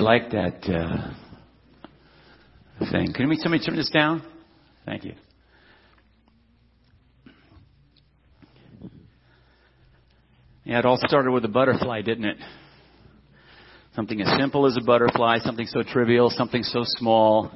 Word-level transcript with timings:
you 0.00 0.06
like 0.06 0.30
that 0.30 0.64
uh, 0.66 1.12
thing. 2.90 3.12
Can 3.12 3.28
we 3.28 3.36
somebody 3.36 3.62
turn 3.62 3.76
this 3.76 3.90
down? 3.90 4.22
Thank 4.86 5.04
you. 5.04 5.12
Yeah, 10.64 10.78
it 10.78 10.86
all 10.86 10.96
started 10.96 11.32
with 11.32 11.44
a 11.44 11.48
butterfly, 11.48 12.00
didn't 12.02 12.24
it? 12.24 12.38
Something 13.94 14.22
as 14.22 14.38
simple 14.38 14.66
as 14.66 14.76
a 14.76 14.84
butterfly, 14.84 15.38
something 15.40 15.66
so 15.66 15.82
trivial, 15.82 16.30
something 16.30 16.62
so 16.62 16.82
small, 16.84 17.50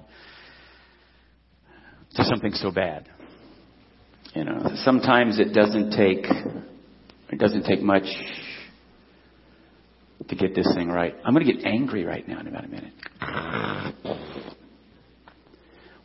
to 2.15 2.25
something 2.25 2.53
so 2.53 2.71
bad. 2.71 3.09
You 4.35 4.45
know, 4.45 4.71
sometimes 4.85 5.39
it 5.39 5.55
doesn't 5.55 5.93
take 5.93 6.27
it 7.31 7.39
doesn't 7.39 7.65
take 7.65 7.81
much 7.81 8.05
to 10.29 10.37
get 10.37 10.55
this 10.55 10.67
thing 10.75 10.89
right. 10.89 11.15
I'm 11.25 11.35
going 11.35 11.47
to 11.47 11.53
get 11.53 11.65
angry 11.65 12.05
right 12.05 12.27
now 12.27 12.41
in 12.41 12.47
about 12.47 12.65
a 12.65 12.69
minute. 12.69 12.93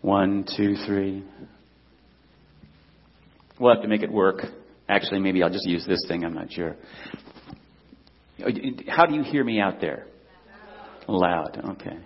One, 0.01 0.45
two, 0.55 0.75
three. 0.85 1.23
We'll 3.59 3.73
have 3.73 3.81
to 3.83 3.89
make 3.89 4.01
it 4.01 4.11
work. 4.11 4.41
Actually, 4.87 5.19
maybe 5.19 5.43
I'll 5.43 5.49
just 5.49 5.67
use 5.67 5.85
this 5.87 6.03
thing. 6.07 6.23
I'm 6.23 6.33
not 6.33 6.51
sure. 6.51 6.75
How 8.87 9.05
do 9.05 9.15
you 9.15 9.23
hear 9.23 9.43
me 9.43 9.59
out 9.59 9.81
there? 9.81 10.05
Loud. 11.07 11.59
Okay. 11.71 11.97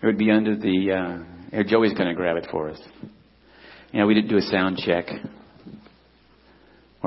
It 0.00 0.06
would 0.06 0.18
be 0.18 0.30
under 0.30 0.56
the. 0.56 1.24
Uh, 1.54 1.62
Joey's 1.64 1.94
going 1.94 2.08
to 2.08 2.14
grab 2.14 2.36
it 2.36 2.46
for 2.50 2.70
us. 2.70 2.80
Know, 3.92 4.06
we 4.06 4.14
didn't 4.14 4.28
do 4.28 4.36
a 4.36 4.42
sound 4.42 4.76
check. 4.76 5.06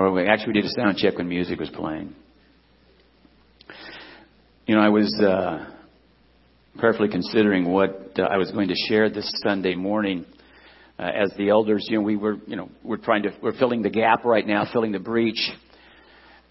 Or 0.01 0.11
we 0.11 0.27
actually 0.27 0.53
did 0.53 0.65
a 0.65 0.69
sound 0.69 0.97
check 0.97 1.19
when 1.19 1.29
music 1.29 1.59
was 1.59 1.69
playing. 1.69 2.15
You 4.65 4.73
know, 4.73 4.81
I 4.81 4.89
was 4.89 5.13
uh, 5.21 5.69
considering 6.79 7.71
what 7.71 8.17
uh, 8.17 8.23
I 8.23 8.37
was 8.37 8.49
going 8.49 8.69
to 8.69 8.75
share 8.89 9.11
this 9.11 9.31
Sunday 9.43 9.75
morning. 9.75 10.25
Uh, 10.97 11.03
as 11.03 11.31
the 11.37 11.49
elders, 11.49 11.85
you 11.87 11.97
know, 11.97 12.01
we 12.01 12.15
were, 12.15 12.37
you 12.47 12.55
know, 12.55 12.69
we're 12.83 12.97
trying 12.97 13.21
to, 13.23 13.33
we're 13.43 13.55
filling 13.59 13.83
the 13.83 13.91
gap 13.91 14.25
right 14.25 14.47
now, 14.47 14.67
filling 14.73 14.91
the 14.91 14.99
breach. 14.99 15.51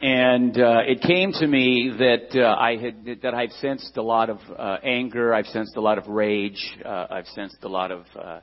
And 0.00 0.56
uh, 0.56 0.82
it 0.86 1.00
came 1.00 1.32
to 1.32 1.46
me 1.46 1.92
that 1.98 2.40
uh, 2.40 2.54
I 2.54 2.76
had 2.76 3.20
that 3.22 3.34
I've 3.34 3.50
sensed 3.60 3.96
a 3.96 4.02
lot 4.02 4.30
of 4.30 4.38
uh, 4.56 4.76
anger, 4.84 5.34
I've 5.34 5.46
sensed 5.46 5.76
a 5.76 5.80
lot 5.80 5.98
of 5.98 6.06
rage, 6.06 6.78
uh, 6.84 7.08
I've 7.10 7.26
sensed 7.26 7.58
a 7.64 7.68
lot 7.68 7.90
of 7.90 8.04
uh, 8.14 8.40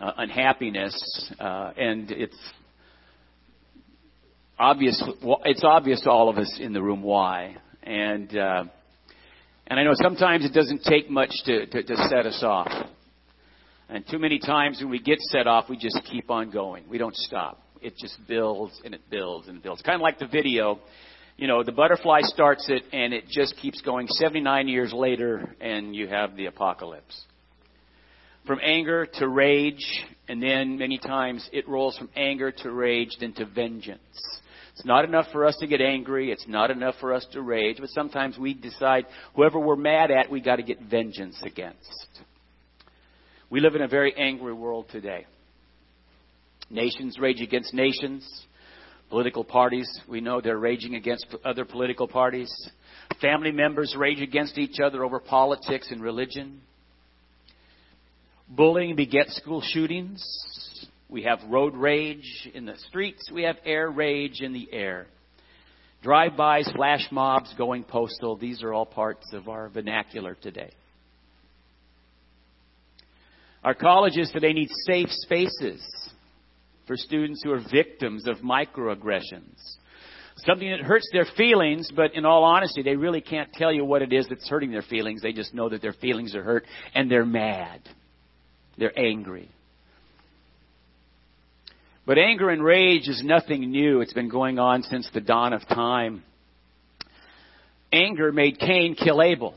uh, 0.00 0.12
unhappiness, 0.18 1.32
uh, 1.38 1.70
and 1.76 2.10
it's 2.10 2.36
obvious. 4.58 5.02
It's 5.44 5.64
obvious 5.64 6.00
to 6.02 6.10
all 6.10 6.28
of 6.28 6.38
us 6.38 6.58
in 6.60 6.72
the 6.72 6.82
room 6.82 7.02
why. 7.02 7.56
And 7.82 8.36
uh, 8.36 8.64
and 9.66 9.80
I 9.80 9.82
know 9.82 9.92
sometimes 9.94 10.44
it 10.44 10.52
doesn't 10.52 10.82
take 10.84 11.08
much 11.08 11.30
to, 11.46 11.66
to, 11.66 11.82
to 11.82 11.96
set 12.08 12.26
us 12.26 12.42
off. 12.42 12.70
And 13.88 14.04
too 14.10 14.18
many 14.18 14.38
times 14.38 14.78
when 14.80 14.90
we 14.90 14.98
get 14.98 15.18
set 15.20 15.46
off, 15.46 15.68
we 15.68 15.76
just 15.76 16.00
keep 16.10 16.30
on 16.30 16.50
going. 16.50 16.84
We 16.88 16.98
don't 16.98 17.16
stop. 17.16 17.60
It 17.80 17.96
just 17.96 18.18
builds 18.28 18.80
and 18.84 18.94
it 18.94 19.02
builds 19.10 19.48
and 19.48 19.62
builds. 19.62 19.82
Kind 19.82 19.96
of 19.96 20.02
like 20.02 20.18
the 20.18 20.26
video. 20.26 20.80
You 21.36 21.48
know, 21.48 21.62
the 21.62 21.72
butterfly 21.72 22.20
starts 22.22 22.68
it 22.68 22.82
and 22.92 23.12
it 23.12 23.24
just 23.28 23.56
keeps 23.56 23.80
going 23.80 24.06
79 24.08 24.68
years 24.68 24.92
later 24.92 25.54
and 25.60 25.94
you 25.94 26.08
have 26.08 26.36
the 26.36 26.46
apocalypse. 26.46 27.20
From 28.46 28.60
anger 28.62 29.06
to 29.14 29.28
rage, 29.28 29.84
and 30.28 30.42
then 30.42 30.76
many 30.78 30.98
times 30.98 31.48
it 31.50 31.66
rolls 31.66 31.96
from 31.96 32.10
anger 32.14 32.52
to 32.52 32.70
rage, 32.70 33.16
then 33.18 33.32
to 33.34 33.46
vengeance. 33.46 34.00
It's 34.74 34.84
not 34.84 35.04
enough 35.04 35.26
for 35.30 35.46
us 35.46 35.56
to 35.60 35.68
get 35.68 35.80
angry. 35.80 36.32
It's 36.32 36.48
not 36.48 36.72
enough 36.72 36.96
for 37.00 37.14
us 37.14 37.24
to 37.32 37.42
rage. 37.42 37.76
But 37.78 37.90
sometimes 37.90 38.36
we 38.36 38.54
decide 38.54 39.06
whoever 39.34 39.60
we're 39.60 39.76
mad 39.76 40.10
at, 40.10 40.30
we 40.30 40.40
got 40.40 40.56
to 40.56 40.64
get 40.64 40.80
vengeance 40.80 41.40
against. 41.44 42.08
We 43.50 43.60
live 43.60 43.76
in 43.76 43.82
a 43.82 43.88
very 43.88 44.12
angry 44.16 44.52
world 44.52 44.86
today. 44.90 45.26
Nations 46.70 47.18
rage 47.20 47.40
against 47.40 47.72
nations. 47.72 48.28
Political 49.10 49.44
parties, 49.44 49.88
we 50.08 50.20
know 50.20 50.40
they're 50.40 50.58
raging 50.58 50.96
against 50.96 51.26
other 51.44 51.64
political 51.64 52.08
parties. 52.08 52.50
Family 53.20 53.52
members 53.52 53.94
rage 53.96 54.20
against 54.20 54.58
each 54.58 54.80
other 54.80 55.04
over 55.04 55.20
politics 55.20 55.88
and 55.92 56.02
religion. 56.02 56.62
Bullying 58.48 58.96
begets 58.96 59.36
school 59.36 59.62
shootings. 59.64 60.20
We 61.08 61.22
have 61.24 61.38
road 61.48 61.74
rage 61.74 62.48
in 62.54 62.66
the 62.66 62.76
streets. 62.88 63.30
We 63.32 63.42
have 63.42 63.56
air 63.64 63.90
rage 63.90 64.40
in 64.40 64.52
the 64.52 64.68
air. 64.72 65.06
Drive-bys, 66.02 66.70
flash 66.76 67.06
mobs, 67.10 67.54
going 67.56 67.84
postal. 67.84 68.36
These 68.36 68.62
are 68.62 68.72
all 68.72 68.86
parts 68.86 69.32
of 69.32 69.48
our 69.48 69.68
vernacular 69.68 70.34
today. 70.34 70.70
Our 73.62 73.74
colleges 73.74 74.30
today 74.30 74.52
need 74.52 74.68
safe 74.86 75.08
spaces 75.10 75.82
for 76.86 76.96
students 76.96 77.42
who 77.42 77.52
are 77.52 77.62
victims 77.72 78.26
of 78.28 78.38
microaggressions. 78.38 79.76
Something 80.36 80.70
that 80.70 80.80
hurts 80.80 81.08
their 81.12 81.26
feelings, 81.36 81.88
but 81.94 82.14
in 82.14 82.26
all 82.26 82.44
honesty, 82.44 82.82
they 82.82 82.96
really 82.96 83.22
can't 83.22 83.50
tell 83.54 83.72
you 83.72 83.84
what 83.84 84.02
it 84.02 84.12
is 84.12 84.26
that's 84.28 84.46
hurting 84.48 84.70
their 84.70 84.82
feelings. 84.82 85.22
They 85.22 85.32
just 85.32 85.54
know 85.54 85.70
that 85.70 85.80
their 85.80 85.94
feelings 85.94 86.34
are 86.34 86.42
hurt 86.42 86.66
and 86.94 87.10
they're 87.10 87.24
mad. 87.24 87.80
They're 88.76 88.98
angry. 88.98 89.48
But 92.06 92.18
anger 92.18 92.50
and 92.50 92.62
rage 92.62 93.08
is 93.08 93.22
nothing 93.24 93.70
new. 93.70 94.00
It's 94.00 94.12
been 94.12 94.28
going 94.28 94.58
on 94.58 94.82
since 94.82 95.08
the 95.14 95.20
dawn 95.20 95.52
of 95.52 95.66
time. 95.66 96.22
Anger 97.92 98.30
made 98.30 98.58
Cain 98.58 98.94
kill 98.94 99.22
Abel. 99.22 99.54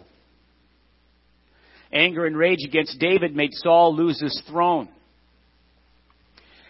Anger 1.91 2.25
and 2.25 2.37
rage 2.37 2.63
against 2.65 2.99
David 2.99 3.35
made 3.35 3.51
Saul 3.53 3.95
lose 3.95 4.19
his 4.21 4.41
throne. 4.49 4.87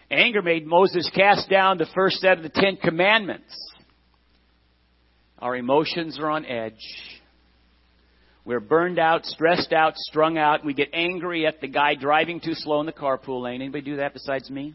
Anger 0.09 0.41
made 0.41 0.65
Moses 0.65 1.09
cast 1.13 1.49
down 1.49 1.77
the 1.77 1.87
first 1.93 2.17
set 2.17 2.37
of 2.37 2.43
the 2.43 2.49
Ten 2.49 2.77
Commandments. 2.77 3.53
Our 5.39 5.55
emotions 5.57 6.17
are 6.19 6.29
on 6.29 6.45
edge. 6.45 6.73
We're 8.45 8.61
burned 8.61 8.97
out, 8.97 9.25
stressed 9.25 9.73
out, 9.73 9.97
strung 9.97 10.37
out. 10.37 10.63
We 10.63 10.73
get 10.73 10.89
angry 10.93 11.45
at 11.45 11.59
the 11.59 11.67
guy 11.67 11.95
driving 11.95 12.39
too 12.39 12.53
slow 12.53 12.79
in 12.79 12.85
the 12.85 12.93
carpool 12.93 13.41
lane. 13.43 13.61
Anybody 13.61 13.83
do 13.83 13.97
that 13.97 14.13
besides 14.13 14.49
me? 14.49 14.73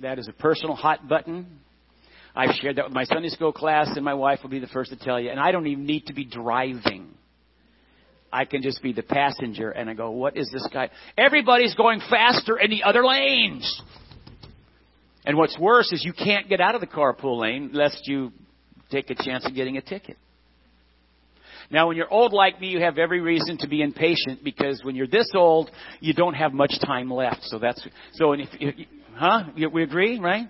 That 0.00 0.18
is 0.18 0.28
a 0.28 0.32
personal 0.32 0.74
hot 0.74 1.08
button. 1.08 1.46
I've 2.34 2.54
shared 2.56 2.76
that 2.76 2.84
with 2.84 2.94
my 2.94 3.04
Sunday 3.04 3.30
school 3.30 3.52
class, 3.52 3.88
and 3.96 4.04
my 4.04 4.14
wife 4.14 4.40
will 4.42 4.50
be 4.50 4.60
the 4.60 4.68
first 4.68 4.90
to 4.90 4.96
tell 4.96 5.18
you. 5.18 5.30
And 5.30 5.40
I 5.40 5.50
don't 5.50 5.66
even 5.66 5.86
need 5.86 6.06
to 6.06 6.12
be 6.12 6.24
driving. 6.24 7.08
I 8.32 8.44
can 8.44 8.62
just 8.62 8.80
be 8.82 8.92
the 8.92 9.02
passenger, 9.02 9.70
and 9.70 9.90
I 9.90 9.94
go, 9.94 10.10
"What 10.10 10.36
is 10.36 10.48
this 10.52 10.66
guy?" 10.72 10.90
Everybody's 11.16 11.74
going 11.74 12.00
faster 12.00 12.58
in 12.58 12.70
the 12.70 12.84
other 12.84 13.04
lanes. 13.04 13.82
And 15.24 15.36
what's 15.36 15.58
worse 15.58 15.92
is 15.92 16.04
you 16.04 16.12
can't 16.12 16.48
get 16.48 16.60
out 16.60 16.74
of 16.74 16.80
the 16.80 16.86
carpool 16.86 17.40
lane 17.40 17.70
lest 17.72 18.06
you 18.06 18.32
take 18.90 19.10
a 19.10 19.14
chance 19.14 19.44
of 19.44 19.54
getting 19.54 19.76
a 19.76 19.82
ticket. 19.82 20.16
Now, 21.70 21.88
when 21.88 21.96
you're 21.96 22.10
old 22.10 22.32
like 22.32 22.60
me, 22.60 22.68
you 22.68 22.80
have 22.80 22.96
every 22.96 23.20
reason 23.20 23.58
to 23.58 23.68
be 23.68 23.82
impatient 23.82 24.42
because 24.42 24.82
when 24.84 24.94
you're 24.94 25.06
this 25.06 25.30
old, 25.34 25.70
you 26.00 26.14
don't 26.14 26.34
have 26.34 26.54
much 26.54 26.78
time 26.80 27.10
left. 27.10 27.42
So 27.42 27.58
that's 27.58 27.86
so. 28.12 28.32
And 28.32 28.42
if, 28.42 28.48
if 28.58 28.88
Huh? 29.18 29.44
We 29.56 29.82
agree, 29.82 30.20
right? 30.20 30.48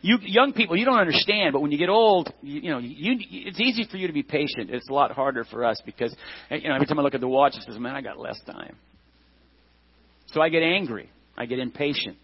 You 0.00 0.16
young 0.22 0.54
people, 0.54 0.76
you 0.76 0.86
don't 0.86 0.98
understand, 0.98 1.52
but 1.52 1.60
when 1.60 1.70
you 1.70 1.76
get 1.76 1.90
old, 1.90 2.32
you, 2.40 2.60
you 2.62 2.70
know, 2.70 2.78
you, 2.78 3.16
it's 3.30 3.60
easy 3.60 3.86
for 3.90 3.98
you 3.98 4.06
to 4.06 4.12
be 4.12 4.22
patient. 4.22 4.70
It's 4.70 4.88
a 4.88 4.92
lot 4.92 5.10
harder 5.10 5.44
for 5.44 5.64
us 5.64 5.82
because, 5.84 6.14
you 6.50 6.68
know, 6.68 6.74
every 6.74 6.86
time 6.86 6.98
I 6.98 7.02
look 7.02 7.14
at 7.14 7.20
the 7.20 7.28
watch, 7.28 7.54
it 7.56 7.64
says, 7.66 7.78
"Man, 7.78 7.94
I 7.94 8.00
got 8.00 8.18
less 8.18 8.38
time." 8.46 8.76
So 10.28 10.40
I 10.40 10.48
get 10.48 10.62
angry. 10.62 11.10
I 11.36 11.44
get 11.44 11.58
impatient. 11.58 12.16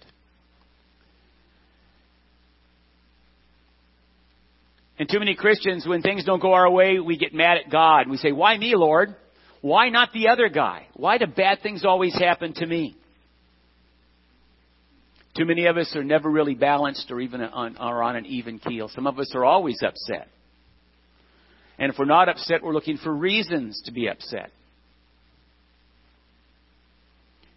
And 4.98 5.08
too 5.10 5.18
many 5.18 5.34
Christians, 5.34 5.86
when 5.86 6.00
things 6.00 6.24
don't 6.24 6.40
go 6.40 6.52
our 6.54 6.70
way, 6.70 7.00
we 7.00 7.18
get 7.18 7.34
mad 7.34 7.58
at 7.58 7.70
God. 7.70 8.08
We 8.08 8.16
say, 8.16 8.32
"Why 8.32 8.56
me, 8.56 8.74
Lord? 8.76 9.14
Why 9.60 9.90
not 9.90 10.12
the 10.12 10.28
other 10.28 10.48
guy? 10.48 10.86
Why 10.94 11.18
do 11.18 11.26
bad 11.26 11.60
things 11.62 11.84
always 11.84 12.14
happen 12.14 12.54
to 12.54 12.66
me?" 12.66 12.96
Too 15.36 15.46
many 15.46 15.66
of 15.66 15.78
us 15.78 15.94
are 15.96 16.04
never 16.04 16.30
really 16.30 16.54
balanced 16.54 17.10
or 17.10 17.20
even 17.20 17.40
on, 17.40 17.76
are 17.78 18.02
on 18.02 18.16
an 18.16 18.26
even 18.26 18.58
keel. 18.58 18.88
Some 18.88 19.06
of 19.06 19.18
us 19.18 19.32
are 19.34 19.44
always 19.44 19.78
upset. 19.82 20.28
And 21.78 21.90
if 21.90 21.98
we're 21.98 22.04
not 22.04 22.28
upset, 22.28 22.62
we're 22.62 22.74
looking 22.74 22.98
for 22.98 23.12
reasons 23.12 23.80
to 23.86 23.92
be 23.92 24.08
upset. 24.08 24.50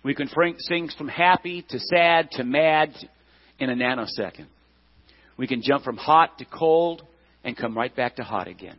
We 0.03 0.15
can 0.15 0.29
sing 0.59 0.89
from 0.97 1.09
happy 1.09 1.65
to 1.69 1.79
sad 1.79 2.31
to 2.31 2.43
mad 2.43 2.93
in 3.59 3.69
a 3.69 3.75
nanosecond. 3.75 4.47
We 5.35 5.47
can 5.47 5.61
jump 5.61 5.83
from 5.83 5.97
hot 5.97 6.37
to 6.37 6.45
cold 6.45 7.01
and 7.43 7.57
come 7.57 7.75
right 7.75 7.93
back 7.93 8.15
to 8.17 8.23
hot 8.23 8.47
again. 8.47 8.77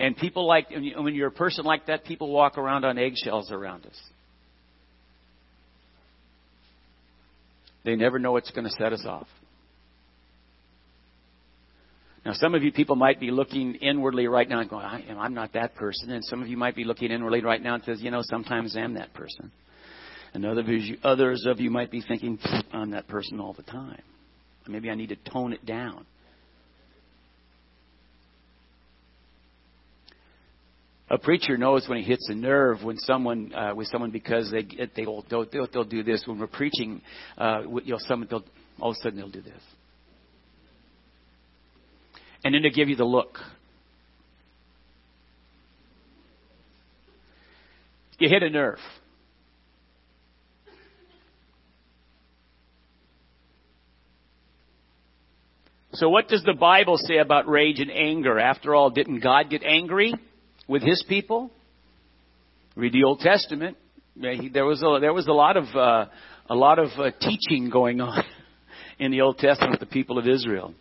And 0.00 0.16
people 0.16 0.48
like, 0.48 0.70
when 0.70 1.14
you're 1.14 1.28
a 1.28 1.32
person 1.32 1.64
like 1.64 1.86
that, 1.86 2.04
people 2.04 2.32
walk 2.32 2.58
around 2.58 2.84
on 2.84 2.98
eggshells 2.98 3.52
around 3.52 3.86
us. 3.86 4.00
They 7.84 7.96
never 7.96 8.18
know 8.18 8.32
what's 8.32 8.50
going 8.50 8.64
to 8.64 8.70
set 8.70 8.92
us 8.92 9.04
off. 9.06 9.26
Now, 12.24 12.32
some 12.32 12.54
of 12.54 12.62
you 12.62 12.72
people 12.72 12.96
might 12.96 13.20
be 13.20 13.30
looking 13.30 13.74
inwardly 13.74 14.26
right 14.26 14.48
now 14.48 14.60
and 14.60 14.70
going, 14.70 14.86
I, 14.86 15.02
am 15.10 15.34
not 15.34 15.52
that 15.52 15.74
person. 15.74 16.10
And 16.10 16.24
some 16.24 16.40
of 16.40 16.48
you 16.48 16.56
might 16.56 16.74
be 16.74 16.84
looking 16.84 17.10
inwardly 17.10 17.42
right 17.42 17.62
now 17.62 17.74
and 17.74 17.84
says, 17.84 18.00
you 18.00 18.10
know, 18.10 18.22
sometimes 18.22 18.74
I'm 18.76 18.94
that 18.94 19.12
person. 19.12 19.52
And 20.32 20.46
other 20.46 20.62
of 20.62 20.68
you, 20.68 20.96
others 21.04 21.44
of 21.46 21.60
you 21.60 21.70
might 21.70 21.90
be 21.90 22.00
thinking, 22.00 22.38
I'm 22.72 22.92
that 22.92 23.08
person 23.08 23.40
all 23.40 23.52
the 23.52 23.62
time. 23.62 24.02
Maybe 24.66 24.88
I 24.88 24.94
need 24.94 25.10
to 25.10 25.16
tone 25.30 25.52
it 25.52 25.66
down. 25.66 26.06
A 31.14 31.18
preacher 31.18 31.56
knows 31.56 31.88
when 31.88 31.98
he 31.98 32.04
hits 32.04 32.28
a 32.28 32.34
nerve 32.34 32.82
when 32.82 32.98
someone 32.98 33.54
uh, 33.54 33.72
with 33.72 33.86
someone 33.86 34.10
because 34.10 34.50
they 34.50 34.66
they 34.96 35.06
will 35.06 35.24
they'll, 35.30 35.46
they'll, 35.48 35.68
they'll 35.72 35.84
do 35.84 36.02
this 36.02 36.24
when 36.26 36.40
we're 36.40 36.48
preaching. 36.48 37.02
Uh, 37.38 37.60
you 37.84 37.92
know, 37.92 37.98
someone 38.00 38.26
they'll 38.28 38.42
all 38.80 38.90
of 38.90 38.96
a 38.96 39.00
sudden 39.00 39.20
they'll 39.20 39.28
do 39.28 39.40
this, 39.40 39.62
and 42.42 42.52
then 42.52 42.62
they 42.62 42.70
give 42.70 42.88
you 42.88 42.96
the 42.96 43.04
look. 43.04 43.38
You 48.18 48.28
hit 48.28 48.42
a 48.42 48.50
nerve. 48.50 48.78
So, 55.92 56.08
what 56.08 56.26
does 56.26 56.42
the 56.42 56.54
Bible 56.54 56.98
say 56.98 57.18
about 57.18 57.46
rage 57.46 57.78
and 57.78 57.92
anger? 57.92 58.40
After 58.40 58.74
all, 58.74 58.90
didn't 58.90 59.20
God 59.20 59.48
get 59.48 59.62
angry 59.62 60.12
with 60.68 60.82
His 60.82 61.04
people? 61.08 61.50
Read 62.76 62.92
the 62.92 63.04
Old 63.04 63.20
Testament. 63.20 63.76
There 64.16 64.64
was 64.64 64.82
a, 64.82 65.00
there 65.00 65.12
was 65.12 65.26
a 65.26 65.32
lot 65.32 65.56
of 65.56 65.64
uh, 65.74 66.06
a 66.48 66.54
lot 66.54 66.78
of 66.78 66.88
uh, 66.98 67.10
teaching 67.20 67.70
going 67.70 68.00
on 68.00 68.22
in 68.98 69.10
the 69.10 69.22
Old 69.22 69.38
Testament 69.38 69.72
with 69.72 69.80
the 69.80 69.92
people 69.92 70.18
of 70.18 70.26
Israel. 70.26 70.74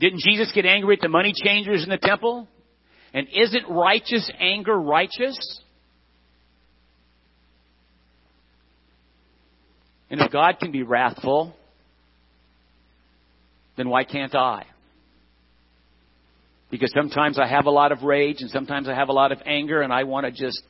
Didn't 0.00 0.20
Jesus 0.20 0.50
get 0.54 0.64
angry 0.64 0.96
at 0.96 1.02
the 1.02 1.08
money 1.08 1.32
changers 1.34 1.82
in 1.82 1.90
the 1.90 1.98
temple? 1.98 2.48
And 3.12 3.26
isn't 3.34 3.68
righteous 3.68 4.30
anger 4.38 4.78
righteous? 4.78 5.60
And 10.10 10.20
if 10.20 10.32
God 10.32 10.56
can 10.60 10.72
be 10.72 10.82
wrathful, 10.82 11.54
then 13.76 13.88
why 13.88 14.04
can't 14.04 14.34
I? 14.34 14.64
Because 16.70 16.92
sometimes 16.94 17.38
I 17.38 17.46
have 17.46 17.66
a 17.66 17.70
lot 17.70 17.92
of 17.92 18.02
rage 18.02 18.36
and 18.40 18.50
sometimes 18.50 18.88
I 18.88 18.94
have 18.94 19.08
a 19.08 19.12
lot 19.12 19.32
of 19.32 19.38
anger 19.44 19.82
and 19.82 19.92
I 19.92 20.04
want 20.04 20.26
to 20.26 20.32
just 20.32 20.62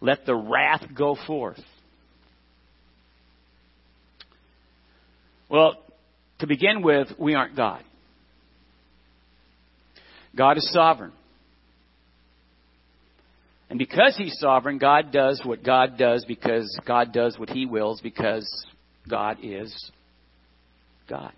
let 0.00 0.26
the 0.26 0.34
wrath 0.34 0.82
go 0.94 1.16
forth. 1.26 1.60
Well, 5.48 5.76
to 6.40 6.46
begin 6.46 6.82
with, 6.82 7.08
we 7.18 7.34
aren't 7.34 7.56
God. 7.56 7.82
God 10.34 10.56
is 10.56 10.70
sovereign. 10.72 11.12
And 13.70 13.78
because 13.78 14.16
He's 14.18 14.38
sovereign, 14.38 14.78
God 14.78 15.12
does 15.12 15.40
what 15.44 15.64
God 15.64 15.96
does 15.96 16.24
because 16.26 16.78
God 16.86 17.12
does 17.12 17.38
what 17.38 17.48
He 17.48 17.64
wills 17.64 18.00
because 18.02 18.46
God 19.08 19.38
is 19.42 19.90
God. 21.08 21.32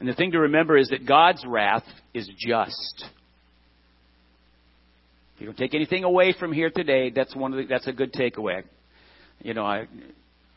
And 0.00 0.08
the 0.08 0.14
thing 0.14 0.32
to 0.32 0.40
remember 0.40 0.76
is 0.76 0.88
that 0.88 1.06
God's 1.06 1.44
wrath 1.46 1.84
is 2.12 2.28
just. 2.38 3.04
If 5.34 5.40
you 5.40 5.46
don't 5.46 5.56
take 5.56 5.74
anything 5.74 6.04
away 6.04 6.34
from 6.38 6.52
here 6.52 6.70
today, 6.70 7.10
that's 7.10 7.34
one 7.34 7.52
of 7.52 7.58
the, 7.58 7.66
that's 7.66 7.86
a 7.86 7.92
good 7.92 8.12
takeaway. 8.12 8.62
You 9.40 9.54
know, 9.54 9.64
I, 9.64 9.86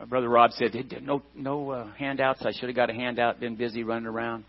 brother 0.08 0.30
Rob 0.30 0.52
said, 0.52 0.74
"No, 1.02 1.22
no 1.36 1.70
uh, 1.72 1.94
handouts. 1.94 2.46
I 2.46 2.52
should 2.52 2.70
have 2.70 2.76
got 2.76 2.90
a 2.90 2.94
handout. 2.94 3.40
Been 3.40 3.56
busy 3.56 3.84
running 3.84 4.08
around." 4.08 4.46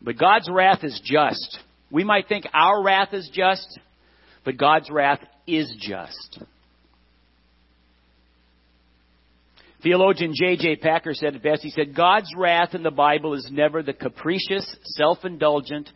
But 0.00 0.18
God's 0.18 0.48
wrath 0.50 0.82
is 0.82 1.00
just. 1.04 1.58
We 1.90 2.04
might 2.04 2.26
think 2.26 2.46
our 2.52 2.82
wrath 2.82 3.12
is 3.12 3.30
just, 3.32 3.78
but 4.44 4.56
God's 4.56 4.90
wrath 4.90 5.20
is 5.46 5.72
just. 5.78 6.42
Theologian 9.82 10.32
J.I. 10.34 10.76
Packer 10.80 11.12
said 11.12 11.34
it 11.34 11.42
best. 11.42 11.62
He 11.62 11.70
said, 11.70 11.96
God's 11.96 12.30
wrath 12.36 12.74
in 12.74 12.82
the 12.82 12.90
Bible 12.90 13.34
is 13.34 13.48
never 13.50 13.82
the 13.82 13.92
capricious, 13.92 14.64
self-indulgent, 14.96 15.90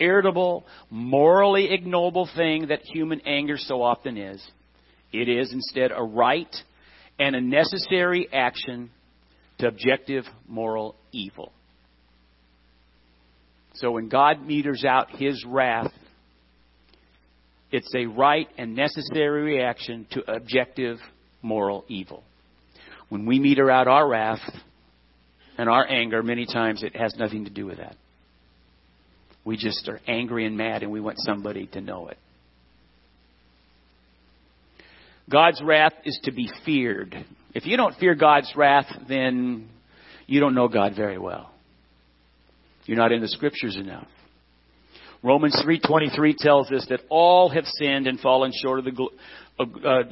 irritable, 0.00 0.66
morally 0.90 1.72
ignoble 1.72 2.28
thing 2.36 2.68
that 2.68 2.80
human 2.82 3.20
anger 3.26 3.56
so 3.56 3.82
often 3.82 4.16
is. 4.16 4.44
It 5.12 5.28
is 5.28 5.52
instead 5.52 5.92
a 5.94 6.02
right 6.02 6.54
and 7.18 7.36
a 7.36 7.40
necessary 7.40 8.28
action 8.32 8.90
to 9.58 9.68
objective 9.68 10.24
moral 10.46 10.96
evil. 11.12 11.52
So 13.74 13.92
when 13.92 14.08
God 14.08 14.44
meters 14.44 14.84
out 14.84 15.10
his 15.10 15.44
wrath, 15.46 15.92
it's 17.70 17.92
a 17.94 18.06
right 18.06 18.48
and 18.56 18.74
necessary 18.74 19.42
reaction 19.42 20.06
to 20.12 20.28
objective 20.30 20.98
moral 21.42 21.84
evil. 21.88 22.24
When 23.08 23.26
we 23.26 23.38
meter 23.38 23.70
out 23.70 23.88
our 23.88 24.06
wrath 24.06 24.40
and 25.56 25.68
our 25.68 25.86
anger, 25.88 26.22
many 26.22 26.46
times 26.46 26.82
it 26.82 26.94
has 26.94 27.14
nothing 27.16 27.44
to 27.44 27.50
do 27.50 27.66
with 27.66 27.78
that. 27.78 27.96
We 29.44 29.56
just 29.56 29.88
are 29.88 30.00
angry 30.06 30.44
and 30.44 30.56
mad 30.56 30.82
and 30.82 30.92
we 30.92 31.00
want 31.00 31.16
somebody 31.20 31.66
to 31.68 31.80
know 31.80 32.08
it. 32.08 32.18
God's 35.30 35.62
wrath 35.62 35.94
is 36.04 36.18
to 36.24 36.32
be 36.32 36.50
feared. 36.64 37.14
If 37.54 37.66
you 37.66 37.76
don't 37.76 37.96
fear 37.96 38.14
God's 38.14 38.52
wrath, 38.56 38.86
then 39.08 39.68
you 40.26 40.40
don't 40.40 40.54
know 40.54 40.68
God 40.68 40.94
very 40.96 41.18
well. 41.18 41.50
You're 42.84 42.96
not 42.96 43.12
in 43.12 43.20
the 43.20 43.28
scriptures 43.28 43.76
enough. 43.76 44.06
Romans 45.22 45.60
3:23 45.64 46.36
tells 46.38 46.70
us 46.70 46.86
that 46.86 47.00
all 47.08 47.48
have 47.48 47.66
sinned 47.66 48.06
and 48.06 48.20
fallen 48.20 48.52
short 48.62 48.78
of 48.78 48.84
the 48.84 49.08
uh, 49.58 50.02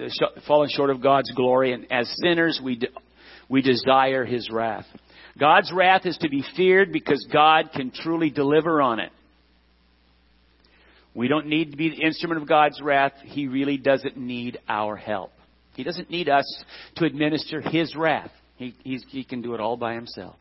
fallen 0.46 0.68
short 0.70 0.90
of 0.90 1.02
God's 1.02 1.30
glory, 1.32 1.72
and 1.72 1.90
as 1.90 2.12
sinners, 2.22 2.60
we, 2.62 2.76
de- 2.76 2.88
we 3.48 3.62
desire 3.62 4.24
His 4.24 4.50
wrath. 4.50 4.86
God's 5.38 5.72
wrath 5.72 6.06
is 6.06 6.16
to 6.18 6.28
be 6.28 6.44
feared 6.56 6.92
because 6.92 7.26
God 7.32 7.70
can 7.74 7.90
truly 7.90 8.30
deliver 8.30 8.80
on 8.80 9.00
it. 9.00 9.12
We 11.14 11.28
don't 11.28 11.46
need 11.46 11.70
to 11.70 11.76
be 11.76 11.90
the 11.90 12.02
instrument 12.02 12.42
of 12.42 12.48
God's 12.48 12.80
wrath. 12.80 13.12
He 13.24 13.46
really 13.46 13.78
doesn't 13.78 14.16
need 14.16 14.58
our 14.68 14.96
help. 14.96 15.32
He 15.74 15.82
doesn't 15.82 16.10
need 16.10 16.28
us 16.28 16.64
to 16.96 17.04
administer 17.04 17.60
His 17.60 17.94
wrath. 17.94 18.30
He, 18.56 18.74
he 18.82 19.24
can 19.24 19.42
do 19.42 19.54
it 19.54 19.60
all 19.60 19.76
by 19.76 19.94
Himself. 19.94 20.36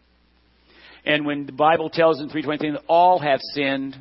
And 1.05 1.25
when 1.25 1.45
the 1.45 1.51
Bible 1.51 1.89
tells 1.89 2.19
in 2.19 2.29
323 2.29 2.71
that 2.71 2.85
all 2.87 3.19
have 3.19 3.39
sinned 3.53 3.95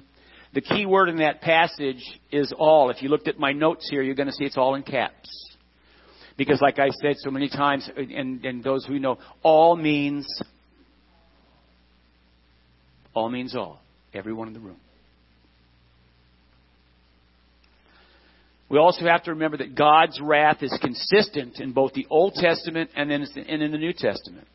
the 0.54 0.60
key 0.60 0.86
word 0.86 1.08
in 1.08 1.16
that 1.16 1.40
passage 1.40 2.02
is 2.30 2.52
all. 2.56 2.90
If 2.90 3.02
you 3.02 3.08
looked 3.08 3.26
at 3.26 3.38
my 3.38 3.52
notes 3.52 3.88
here, 3.90 4.02
you're 4.02 4.14
going 4.14 4.28
to 4.28 4.32
see 4.32 4.44
it's 4.44 4.56
all 4.56 4.76
in 4.76 4.84
caps. 4.84 5.28
Because 6.36 6.60
like 6.60 6.78
I 6.78 6.90
said 7.02 7.16
so 7.18 7.30
many 7.30 7.48
times, 7.48 7.88
and, 7.96 8.44
and 8.44 8.62
those 8.62 8.84
who 8.84 8.98
know, 8.98 9.18
all 9.42 9.76
means, 9.76 10.26
all 13.14 13.28
means 13.28 13.56
all. 13.56 13.80
Everyone 14.12 14.46
in 14.46 14.54
the 14.54 14.60
room. 14.60 14.76
We 18.68 18.78
also 18.78 19.04
have 19.04 19.24
to 19.24 19.32
remember 19.32 19.58
that 19.58 19.74
God's 19.74 20.20
wrath 20.20 20.62
is 20.62 20.76
consistent 20.80 21.60
in 21.60 21.72
both 21.72 21.92
the 21.92 22.06
Old 22.10 22.34
Testament 22.34 22.90
and 22.96 23.12
in 23.12 23.70
the 23.72 23.78
New 23.78 23.92
Testament. 23.92 24.46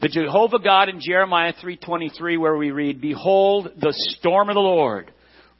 The 0.00 0.08
Jehovah 0.08 0.58
God 0.58 0.88
in 0.88 1.00
Jeremiah 1.00 1.52
3:23 1.52 2.36
where 2.36 2.56
we 2.56 2.70
read, 2.70 3.00
"Behold, 3.00 3.70
the 3.76 3.92
storm 3.92 4.48
of 4.48 4.54
the 4.54 4.60
Lord, 4.60 5.10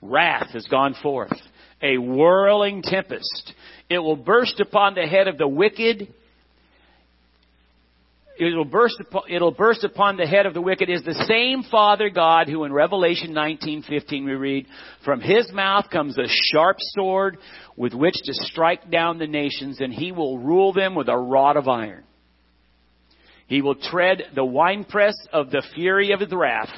wrath 0.02 0.50
has 0.50 0.66
gone 0.66 0.94
forth, 0.94 1.32
a 1.82 1.98
whirling 1.98 2.82
tempest. 2.82 3.54
It 3.88 3.98
will 3.98 4.16
burst 4.16 4.60
upon 4.60 4.94
the 4.94 5.06
head 5.06 5.28
of 5.28 5.38
the 5.38 5.48
wicked. 5.48 6.08
It 8.36 8.56
will 8.56 8.64
burst 8.64 8.98
upon, 9.00 9.22
it'll 9.28 9.52
burst 9.52 9.84
upon 9.84 10.16
the 10.16 10.26
head 10.26 10.46
of 10.46 10.54
the 10.54 10.60
wicked 10.60 10.90
is 10.90 11.04
the 11.04 11.24
same 11.26 11.62
Father 11.62 12.10
God 12.10 12.48
who 12.48 12.64
in 12.64 12.72
Revelation 12.72 13.32
19:15 13.32 14.24
we 14.24 14.34
read, 14.34 14.66
"From 15.04 15.20
his 15.20 15.52
mouth 15.52 15.88
comes 15.90 16.18
a 16.18 16.26
sharp 16.26 16.78
sword 16.80 17.38
with 17.76 17.94
which 17.94 18.16
to 18.24 18.34
strike 18.34 18.90
down 18.90 19.18
the 19.18 19.28
nations, 19.28 19.80
and 19.80 19.94
he 19.94 20.10
will 20.10 20.38
rule 20.38 20.72
them 20.72 20.96
with 20.96 21.08
a 21.08 21.16
rod 21.16 21.56
of 21.56 21.68
iron." 21.68 22.02
He 23.46 23.62
will 23.62 23.74
tread 23.74 24.22
the 24.34 24.44
winepress 24.44 25.14
of 25.32 25.50
the 25.50 25.62
fury 25.74 26.12
of 26.12 26.20
his 26.20 26.32
wrath, 26.32 26.70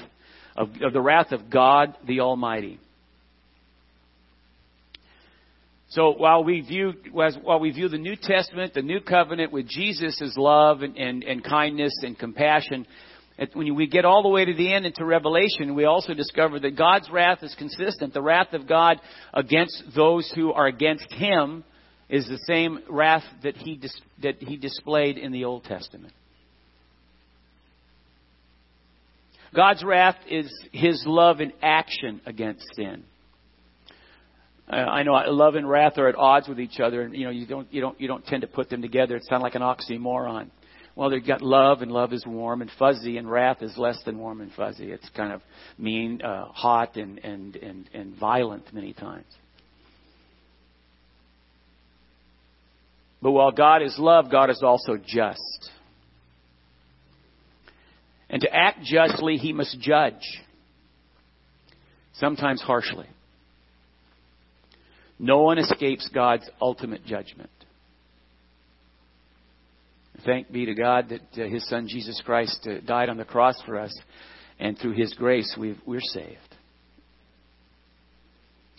of, 0.57 0.71
of 0.83 0.93
the 0.93 1.01
wrath 1.01 1.33
of 1.33 1.49
God 1.51 1.97
the 2.07 2.21
Almighty. 2.21 2.81
So 5.91 6.11
while 6.11 6.43
we 6.43 6.63
view 6.63 6.95
while 7.13 7.61
we 7.61 7.71
view 7.71 7.89
the 7.89 7.97
New 7.97 8.17
Testament, 8.17 8.75
the 8.75 8.83
New 8.83 9.01
Covenant 9.01 9.53
with 9.53 9.69
Jesus 9.69 10.21
as 10.21 10.37
love 10.37 10.83
and, 10.83 10.97
and, 10.97 11.23
and 11.23 11.45
kindness 11.45 11.93
and 12.03 12.19
compassion, 12.19 12.87
when 13.53 13.75
we 13.77 13.87
get 13.87 14.05
all 14.05 14.23
the 14.23 14.29
way 14.29 14.45
to 14.45 14.55
the 14.55 14.73
end 14.73 14.85
into 14.85 15.05
Revelation, 15.05 15.75
we 15.75 15.85
also 15.85 16.15
discover 16.15 16.59
that 16.59 16.77
God's 16.77 17.09
wrath 17.11 17.43
is 17.43 17.55
consistent. 17.57 18.15
The 18.15 18.23
wrath 18.23 18.53
of 18.53 18.67
God 18.67 19.01
against 19.33 19.85
those 19.95 20.31
who 20.35 20.53
are 20.53 20.67
against 20.67 21.13
Him 21.13 21.63
is 22.09 22.27
the 22.27 22.41
same 22.47 22.81
wrath 22.89 23.25
that 23.43 23.57
He 23.57 23.81
that 24.23 24.37
He 24.41 24.57
displayed 24.57 25.19
in 25.19 25.33
the 25.33 25.45
Old 25.45 25.65
Testament. 25.65 26.13
God's 29.57 29.83
wrath 29.83 30.17
is 30.29 30.53
His 30.71 31.03
love 31.07 31.41
in 31.41 31.53
action 31.63 32.21
against 32.27 32.63
sin. 32.77 33.05
I 34.69 35.05
know 35.05 35.13
love 35.13 35.55
and 35.55 35.69
wrath 35.69 35.97
are 35.97 36.09
at 36.09 36.17
odds 36.17 36.49
with 36.49 36.61
each 36.61 36.81
other, 36.81 37.03
and 37.03 37.15
you 37.17 37.25
know 37.25 37.31
you 37.31 37.47
don't 37.47 37.73
you 37.73 37.81
don't 37.81 38.01
you 38.01 38.09
don't 38.09 38.27
tend 38.27 38.43
to 38.43 38.49
put 38.49 38.69
them 38.69 38.83
together. 38.83 39.17
It 39.17 39.25
sounds 39.29 39.43
like 39.43 39.55
an 39.55 39.63
oxymoron. 39.63 40.51
Well, 40.97 41.09
they've 41.11 41.25
got 41.25 41.41
love, 41.41 41.83
and 41.83 41.93
love 41.93 42.13
is 42.13 42.25
warm 42.27 42.63
and 42.63 42.71
fuzzy, 42.79 43.17
and 43.17 43.31
wrath 43.31 43.63
is 43.63 43.77
less 43.79 43.99
than 44.05 44.19
warm 44.19 44.41
and 44.41 44.53
fuzzy. 44.53 44.91
It's 44.91 45.09
kind 45.11 45.33
of 45.33 45.41
mean, 45.79 46.21
uh, 46.21 46.47
hot, 46.47 46.97
and 46.97 47.19
and 47.19 47.55
and 47.57 47.89
and 47.95 48.17
violent 48.17 48.75
many 48.75 48.93
times. 48.93 49.27
But 53.23 53.31
while 53.31 53.53
God 53.53 53.83
is 53.83 53.97
love, 53.99 54.31
God 54.31 54.51
is 54.51 54.63
also 54.63 54.97
just. 54.97 55.71
And 58.29 58.43
to 58.43 58.55
act 58.55 58.83
justly, 58.83 59.37
he 59.37 59.53
must 59.53 59.79
judge, 59.81 60.43
sometimes 62.15 62.61
harshly. 62.61 63.07
No 65.19 65.43
one 65.43 65.59
escapes 65.59 66.09
God's 66.13 66.49
ultimate 66.61 67.05
judgment. 67.07 67.51
Thank 70.25 70.51
be 70.51 70.67
to 70.67 70.75
God 70.75 71.11
that 71.11 71.45
uh, 71.45 71.49
His 71.49 71.67
Son 71.69 71.87
Jesus 71.89 72.21
Christ 72.25 72.67
uh, 72.69 72.81
died 72.85 73.09
on 73.09 73.17
the 73.17 73.25
cross 73.25 73.61
for 73.65 73.79
us, 73.79 73.97
and 74.59 74.79
through 74.79 74.93
His 74.93 75.15
grace 75.15 75.55
we 75.59 75.79
we're 75.87 76.01
saved. 76.01 76.39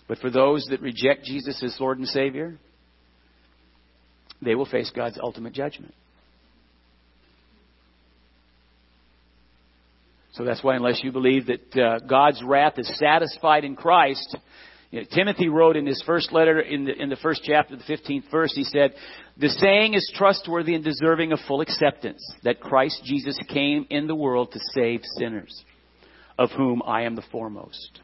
But 0.08 0.18
for 0.18 0.30
those 0.30 0.66
that 0.70 0.80
reject 0.80 1.24
Jesus 1.24 1.62
as 1.62 1.76
Lord 1.80 1.98
and 1.98 2.08
Savior, 2.08 2.58
they 4.42 4.54
will 4.54 4.66
face 4.66 4.90
God's 4.94 5.18
ultimate 5.22 5.52
judgment. 5.52 5.94
So 10.38 10.44
that's 10.44 10.62
why, 10.62 10.76
unless 10.76 11.02
you 11.02 11.10
believe 11.10 11.46
that 11.46 11.76
uh, 11.76 11.98
God's 12.06 12.40
wrath 12.44 12.78
is 12.78 12.88
satisfied 12.96 13.64
in 13.64 13.74
Christ, 13.74 14.36
you 14.92 15.00
know, 15.00 15.06
Timothy 15.12 15.48
wrote 15.48 15.76
in 15.76 15.84
his 15.84 16.00
first 16.06 16.32
letter, 16.32 16.60
in 16.60 16.84
the, 16.84 16.92
in 16.92 17.08
the 17.08 17.16
first 17.16 17.42
chapter, 17.42 17.74
the 17.76 17.82
15th 17.82 18.30
verse, 18.30 18.52
he 18.54 18.62
said, 18.62 18.94
The 19.36 19.48
saying 19.48 19.94
is 19.94 20.10
trustworthy 20.14 20.76
and 20.76 20.84
deserving 20.84 21.32
of 21.32 21.40
full 21.48 21.60
acceptance, 21.60 22.22
that 22.44 22.60
Christ 22.60 23.02
Jesus 23.04 23.36
came 23.48 23.88
in 23.90 24.06
the 24.06 24.14
world 24.14 24.52
to 24.52 24.60
save 24.74 25.00
sinners, 25.18 25.64
of 26.38 26.50
whom 26.52 26.82
I 26.86 27.02
am 27.02 27.16
the 27.16 27.24
foremost. 27.32 28.00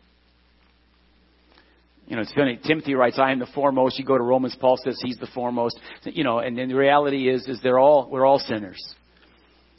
You 2.08 2.16
know, 2.16 2.22
it's 2.22 2.34
funny. 2.34 2.58
Timothy 2.66 2.94
writes, 2.94 3.18
"I 3.18 3.30
am 3.30 3.38
the 3.38 3.46
foremost." 3.46 3.96
You 3.98 4.04
go 4.04 4.18
to 4.18 4.24
Romans, 4.24 4.56
Paul 4.60 4.76
says 4.76 5.00
he's 5.02 5.16
the 5.18 5.28
foremost. 5.28 5.78
You 6.02 6.24
know, 6.24 6.40
and 6.40 6.58
then 6.58 6.68
the 6.68 6.74
reality 6.74 7.30
is, 7.30 7.46
is 7.46 7.60
they're 7.62 7.78
all 7.78 8.10
we're 8.10 8.26
all 8.26 8.40
sinners. 8.40 8.78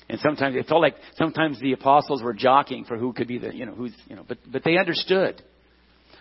And 0.07 0.19
sometimes 0.19 0.55
it 0.55 0.67
felt 0.67 0.81
like 0.81 0.95
sometimes 1.17 1.59
the 1.59 1.74
apostles 1.74 2.21
were 2.21 2.33
jockeying 2.33 2.85
for 2.85 2.97
who 2.97 3.12
could 3.12 3.27
be 3.27 3.39
the, 3.39 3.53
you 3.53 3.65
know, 3.65 3.74
who's, 3.74 3.93
you 4.07 4.15
know, 4.15 4.24
but 4.27 4.38
but 4.51 4.63
they 4.63 4.77
understood. 4.77 5.41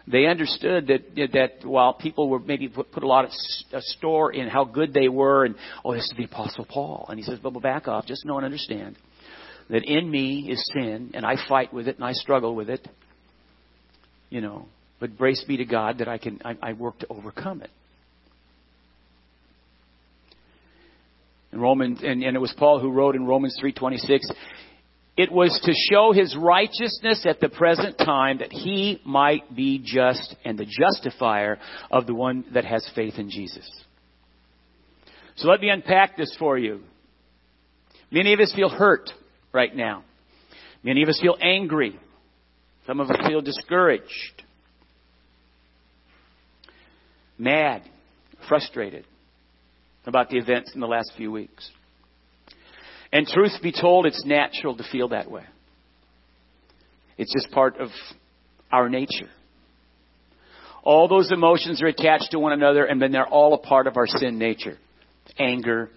They 0.07 0.27
understood 0.27 0.89
that 0.89 1.31
that 1.33 1.67
while 1.67 1.95
people 1.95 2.29
were 2.29 2.39
maybe 2.39 2.69
put, 2.69 2.93
put 2.93 3.03
a 3.03 3.07
lot 3.07 3.25
of 3.25 3.31
a 3.73 3.81
store 3.81 4.33
in 4.33 4.49
how 4.49 4.65
good 4.65 4.93
they 4.93 5.09
were, 5.09 5.45
and 5.45 5.55
oh, 5.85 5.95
this 5.95 6.05
is 6.05 6.13
the 6.17 6.25
apostle 6.25 6.67
Paul, 6.67 7.07
and 7.09 7.19
he 7.19 7.25
says, 7.25 7.39
"But 7.43 7.51
back 7.61 7.89
off. 7.89 8.07
Just 8.07 8.25
know 8.25 8.37
and 8.37 8.45
understand 8.45 8.97
that 9.71 9.85
in 9.85 10.11
me 10.11 10.51
is 10.51 10.63
sin, 10.75 11.13
and 11.15 11.25
I 11.25 11.37
fight 11.49 11.73
with 11.73 11.89
it, 11.89 11.97
and 11.97 12.05
I 12.05 12.13
struggle 12.13 12.55
with 12.55 12.69
it. 12.69 12.87
You 14.29 14.41
know, 14.43 14.67
but 15.01 15.17
grace 15.17 15.43
be 15.47 15.59
to 15.59 15.65
God 15.65 15.99
that 15.99 16.09
I 16.09 16.19
can 16.19 16.41
I, 16.45 16.57
I 16.63 16.73
work 16.75 16.99
to 17.01 17.07
overcome 17.09 17.63
it. 17.63 17.71
In 21.55 21.61
Romans, 21.61 22.01
and, 22.03 22.21
and 22.25 22.37
it 22.37 22.41
was 22.41 22.53
Paul 22.59 22.81
who 22.81 22.91
wrote 22.91 23.15
in 23.15 23.27
Romans 23.27 23.57
3:26, 23.63 24.23
it 25.17 25.31
was 25.31 25.57
to 25.63 25.73
show 25.89 26.11
his 26.11 26.37
righteousness 26.37 27.25
at 27.27 27.39
the 27.39 27.49
present 27.49 27.97
time 27.97 28.39
that 28.39 28.51
he 28.51 29.01
might 29.05 29.55
be 29.55 29.79
just 29.79 30.35
and 30.45 30.59
the 30.59 30.67
justifier 30.67 31.61
of 31.93 32.07
the 32.07 32.15
one 32.15 32.45
that 32.55 32.65
has 32.65 32.85
faith 32.97 33.19
in 33.19 33.31
Jesus. 33.31 33.71
So 35.37 35.47
let 35.47 35.61
me 35.61 35.69
unpack 35.69 36.17
this 36.17 36.35
for 36.41 36.59
you. 36.59 36.81
Many 38.11 38.33
of 38.33 38.41
us 38.41 38.53
feel 38.53 38.69
hurt 38.69 39.11
right 39.53 39.75
now. 39.77 40.03
Many 40.83 41.05
of 41.05 41.09
us 41.09 41.21
feel 41.23 41.37
angry. 41.41 41.97
Some 42.89 42.99
of 42.99 43.11
us 43.11 43.29
feel 43.29 43.43
discouraged 43.43 44.43
mad, 47.39 47.83
frustrated 48.49 49.05
about 50.07 50.29
the 50.29 50.39
events 50.39 50.73
in 50.75 50.81
the 50.81 50.87
last 50.87 51.13
few 51.17 51.31
weeks. 51.33 51.71
And 53.13 53.27
truth 53.27 53.53
be 53.63 53.73
told, 53.73 54.07
it's 54.07 54.25
natural 54.25 54.77
to 54.77 54.85
feel 54.91 55.09
that 55.09 55.31
way. 55.31 55.45
It's 57.17 57.33
just 57.33 57.51
part 57.53 57.79
of 57.79 57.89
our 58.73 58.89
nature. 58.89 59.31
All 60.83 61.09
those 61.09 61.31
emotions 61.33 61.81
are 61.81 61.87
attached 61.87 62.33
to 62.33 62.39
one 62.39 62.53
another, 62.53 62.85
and 62.85 63.01
then 63.01 63.13
they're 63.13 63.27
all 63.27 63.55
a 63.55 63.59
part 63.59 63.87
of 63.87 63.97
our 63.97 64.07
sin 64.07 64.39
nature. 64.39 64.77
Anger, 65.39 65.91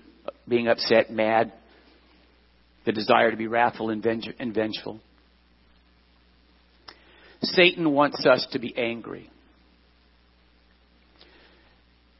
being 0.47 0.67
upset, 0.67 1.11
mad, 1.11 1.51
the 2.85 2.91
desire 2.93 3.31
to 3.31 3.37
be 3.37 3.47
wrathful 3.47 3.89
and 3.89 4.01
vengeful. 4.01 5.01
Satan 7.41 7.91
wants 7.91 8.25
us 8.25 8.47
to 8.51 8.59
be 8.59 8.73
angry. 8.77 9.29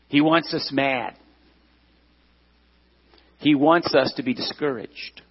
He 0.10 0.22
wants 0.22 0.54
us 0.54 0.70
mad. 0.74 1.16
He 3.40 3.56
wants 3.56 3.94
us 3.94 4.14
to 4.18 4.24
be 4.24 4.34
discouraged. 4.34 5.22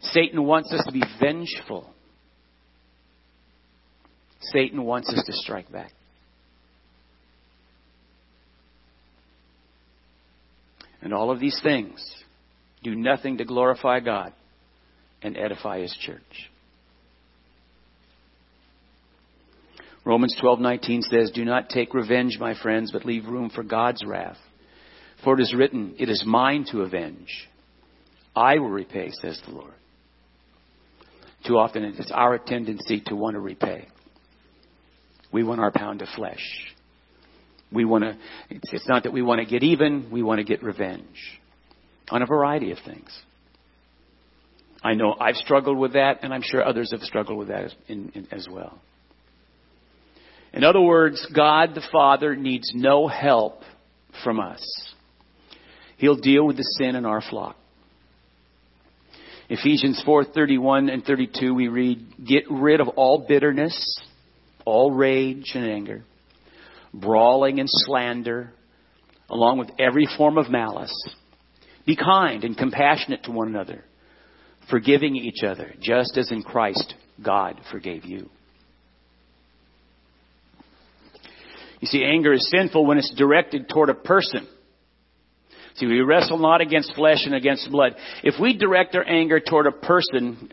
Satan 0.00 0.44
wants 0.44 0.72
us 0.72 0.84
to 0.86 0.92
be 0.92 1.02
vengeful. 1.20 1.90
Satan 4.52 4.84
wants 4.84 5.08
us 5.08 5.24
to 5.24 5.32
strike 5.32 5.70
back. 5.70 5.92
And 11.02 11.12
all 11.12 11.30
of 11.30 11.40
these 11.40 11.60
things 11.62 12.04
do 12.82 12.94
nothing 12.94 13.38
to 13.38 13.44
glorify 13.44 14.00
God 14.00 14.32
and 15.22 15.36
edify 15.36 15.80
His 15.80 15.96
church. 16.00 16.50
Romans 20.04 20.36
12:19 20.40 21.02
says, 21.02 21.30
"Do 21.32 21.44
not 21.44 21.68
take 21.68 21.94
revenge, 21.94 22.38
my 22.38 22.54
friends, 22.54 22.92
but 22.92 23.04
leave 23.04 23.26
room 23.26 23.50
for 23.50 23.64
God's 23.64 24.04
wrath. 24.04 24.38
For 25.24 25.34
it 25.34 25.42
is 25.42 25.54
written, 25.54 25.94
it 25.98 26.08
is 26.08 26.24
mine 26.26 26.66
to 26.70 26.82
avenge. 26.82 27.48
I 28.34 28.58
will 28.58 28.70
repay, 28.70 29.10
says 29.10 29.40
the 29.46 29.52
Lord." 29.52 29.72
Too 31.46 31.58
often 31.58 31.84
it's 31.84 32.10
our 32.10 32.38
tendency 32.38 33.00
to 33.06 33.14
want 33.14 33.34
to 33.34 33.40
repay. 33.40 33.86
We 35.32 35.42
want 35.42 35.60
our 35.60 35.70
pound 35.70 36.02
of 36.02 36.08
flesh. 36.08 36.44
We 37.72 37.84
want 37.84 38.04
to, 38.04 38.16
it's 38.50 38.88
not 38.88 39.04
that 39.04 39.12
we 39.12 39.22
want 39.22 39.40
to 39.40 39.46
get 39.46 39.62
even, 39.62 40.08
we 40.10 40.22
want 40.22 40.38
to 40.38 40.44
get 40.44 40.62
revenge 40.62 41.40
on 42.10 42.22
a 42.22 42.26
variety 42.26 42.70
of 42.70 42.78
things. 42.84 43.10
I 44.82 44.94
know 44.94 45.16
I've 45.18 45.36
struggled 45.36 45.78
with 45.78 45.94
that, 45.94 46.20
and 46.22 46.32
I'm 46.32 46.42
sure 46.42 46.64
others 46.64 46.92
have 46.92 47.00
struggled 47.00 47.38
with 47.38 47.48
that 47.48 47.64
as, 47.64 47.74
in, 47.88 48.12
in, 48.14 48.28
as 48.30 48.46
well. 48.50 48.78
In 50.52 50.64
other 50.64 50.80
words, 50.80 51.26
God 51.34 51.74
the 51.74 51.86
Father 51.90 52.36
needs 52.36 52.70
no 52.74 53.08
help 53.08 53.62
from 54.22 54.38
us. 54.38 54.62
He'll 55.96 56.16
deal 56.16 56.46
with 56.46 56.56
the 56.56 56.62
sin 56.78 56.94
in 56.94 57.06
our 57.06 57.20
flock. 57.20 57.56
Ephesians 59.48 60.02
4:31 60.04 60.90
and 60.92 61.04
32 61.04 61.54
we 61.54 61.68
read, 61.68 62.24
"Get 62.24 62.50
rid 62.50 62.80
of 62.80 62.88
all 62.88 63.18
bitterness, 63.18 64.00
all 64.64 64.90
rage 64.90 65.52
and 65.54 65.64
anger, 65.64 66.04
brawling 66.92 67.60
and 67.60 67.68
slander, 67.70 68.52
along 69.30 69.58
with 69.58 69.70
every 69.78 70.06
form 70.06 70.36
of 70.36 70.50
malice. 70.50 70.94
Be 71.84 71.94
kind 71.94 72.42
and 72.42 72.58
compassionate 72.58 73.22
to 73.24 73.30
one 73.30 73.46
another, 73.46 73.84
forgiving 74.68 75.14
each 75.14 75.44
other, 75.44 75.74
just 75.80 76.18
as 76.18 76.32
in 76.32 76.42
Christ 76.42 76.94
God 77.22 77.60
forgave 77.70 78.04
you." 78.04 78.28
You 81.80 81.86
see, 81.86 82.04
anger 82.04 82.32
is 82.32 82.50
sinful 82.50 82.84
when 82.84 82.98
it's 82.98 83.14
directed 83.14 83.68
toward 83.68 83.90
a 83.90 83.94
person. 83.94 84.48
See, 85.76 85.86
we 85.86 86.00
wrestle 86.00 86.38
not 86.38 86.60
against 86.60 86.94
flesh 86.94 87.24
and 87.24 87.34
against 87.34 87.70
blood. 87.70 87.96
If 88.22 88.40
we 88.40 88.56
direct 88.56 88.94
our 88.94 89.04
anger 89.04 89.40
toward 89.40 89.66
a 89.66 89.72
person 89.72 90.50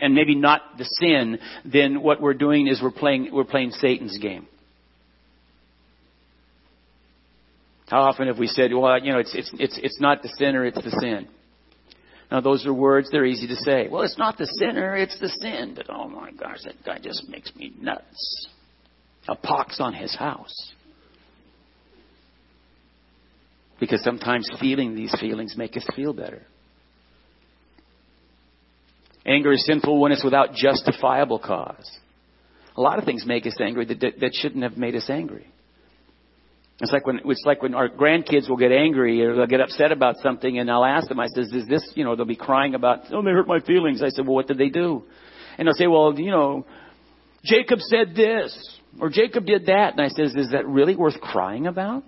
and 0.00 0.14
maybe 0.14 0.34
not 0.34 0.76
the 0.76 0.84
sin, 1.00 1.38
then 1.64 2.02
what 2.02 2.20
we're 2.20 2.34
doing 2.34 2.66
is 2.66 2.82
we're 2.82 2.90
playing, 2.90 3.30
we're 3.32 3.44
playing 3.44 3.70
Satan's 3.70 4.18
game. 4.18 4.48
How 7.88 8.02
often 8.02 8.26
have 8.26 8.38
we 8.38 8.48
said, 8.48 8.72
well, 8.74 8.98
you 9.00 9.12
know, 9.12 9.20
it's, 9.20 9.34
it's, 9.34 9.50
it's, 9.58 9.78
it's 9.80 10.00
not 10.00 10.22
the 10.22 10.28
sinner, 10.36 10.64
it's 10.64 10.82
the 10.82 10.90
sin. 11.00 11.28
Now, 12.30 12.40
those 12.40 12.66
are 12.66 12.72
words, 12.72 13.10
they're 13.12 13.26
easy 13.26 13.46
to 13.46 13.56
say. 13.56 13.86
Well, 13.88 14.02
it's 14.02 14.18
not 14.18 14.38
the 14.38 14.46
sinner, 14.58 14.96
it's 14.96 15.18
the 15.20 15.28
sin. 15.28 15.74
But, 15.76 15.86
oh 15.90 16.08
my 16.08 16.32
gosh, 16.32 16.58
that 16.64 16.82
guy 16.84 16.98
just 16.98 17.28
makes 17.28 17.54
me 17.54 17.72
nuts 17.78 18.48
a 19.28 19.36
pox 19.36 19.78
on 19.80 19.94
his 19.94 20.16
house. 20.16 20.73
Because 23.84 24.02
sometimes 24.02 24.48
feeling 24.62 24.94
these 24.94 25.14
feelings 25.20 25.58
make 25.58 25.76
us 25.76 25.86
feel 25.94 26.14
better. 26.14 26.40
Anger 29.26 29.52
is 29.52 29.66
sinful 29.66 30.00
when 30.00 30.10
it's 30.10 30.24
without 30.24 30.54
justifiable 30.54 31.38
cause. 31.38 31.90
A 32.78 32.80
lot 32.80 32.98
of 32.98 33.04
things 33.04 33.26
make 33.26 33.46
us 33.46 33.54
angry 33.60 33.84
that, 33.84 34.00
that, 34.00 34.20
that 34.20 34.30
shouldn't 34.32 34.62
have 34.62 34.78
made 34.78 34.94
us 34.94 35.10
angry. 35.10 35.46
It's 36.80 36.92
like 36.92 37.06
when 37.06 37.20
it's 37.26 37.42
like 37.44 37.60
when 37.60 37.74
our 37.74 37.90
grandkids 37.90 38.48
will 38.48 38.56
get 38.56 38.72
angry 38.72 39.22
or 39.22 39.36
they'll 39.36 39.46
get 39.46 39.60
upset 39.60 39.92
about 39.92 40.16
something, 40.22 40.58
and 40.58 40.70
I'll 40.70 40.84
ask 40.84 41.06
them. 41.06 41.20
I 41.20 41.26
says, 41.26 41.52
"Is 41.52 41.68
this 41.68 41.86
you 41.94 42.04
know?" 42.04 42.16
They'll 42.16 42.24
be 42.24 42.36
crying 42.36 42.74
about, 42.74 43.12
"Oh, 43.12 43.22
they 43.22 43.32
hurt 43.32 43.46
my 43.46 43.60
feelings." 43.60 44.02
I 44.02 44.08
said, 44.08 44.26
"Well, 44.26 44.34
what 44.34 44.48
did 44.48 44.56
they 44.56 44.70
do?" 44.70 45.04
And 45.58 45.68
they'll 45.68 45.74
say, 45.74 45.86
"Well, 45.86 46.18
you 46.18 46.30
know, 46.30 46.64
Jacob 47.44 47.80
said 47.80 48.14
this 48.16 48.80
or 48.98 49.10
Jacob 49.10 49.44
did 49.44 49.66
that," 49.66 49.92
and 49.92 50.00
I 50.00 50.08
says, 50.08 50.34
"Is 50.34 50.52
that 50.52 50.66
really 50.66 50.96
worth 50.96 51.20
crying 51.20 51.66
about?" 51.66 52.02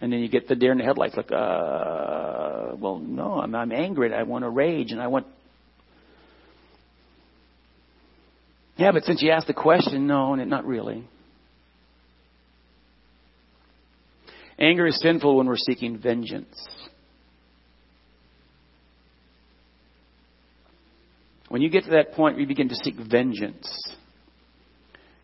And 0.00 0.12
then 0.12 0.20
you 0.20 0.28
get 0.28 0.46
the 0.46 0.54
deer 0.54 0.70
in 0.70 0.78
the 0.78 0.84
headlights, 0.84 1.16
like, 1.16 1.32
uh, 1.32 2.76
well, 2.76 2.98
no, 2.98 3.40
I'm, 3.40 3.54
I'm 3.54 3.72
angry. 3.72 4.14
I 4.14 4.22
want 4.22 4.44
to 4.44 4.48
rage, 4.48 4.92
and 4.92 5.00
I 5.00 5.08
want. 5.08 5.26
Yeah, 8.76 8.92
but 8.92 9.04
since 9.04 9.20
you 9.22 9.30
asked 9.30 9.48
the 9.48 9.54
question, 9.54 10.06
no, 10.06 10.36
not 10.36 10.64
really. 10.64 11.04
Anger 14.56 14.86
is 14.86 15.00
sinful 15.00 15.36
when 15.36 15.46
we're 15.46 15.56
seeking 15.56 15.98
vengeance. 15.98 16.56
When 21.48 21.62
you 21.62 21.70
get 21.70 21.84
to 21.84 21.90
that 21.90 22.12
point 22.12 22.34
where 22.34 22.42
you 22.42 22.46
begin 22.46 22.68
to 22.68 22.76
seek 22.76 22.94
vengeance, 22.96 23.68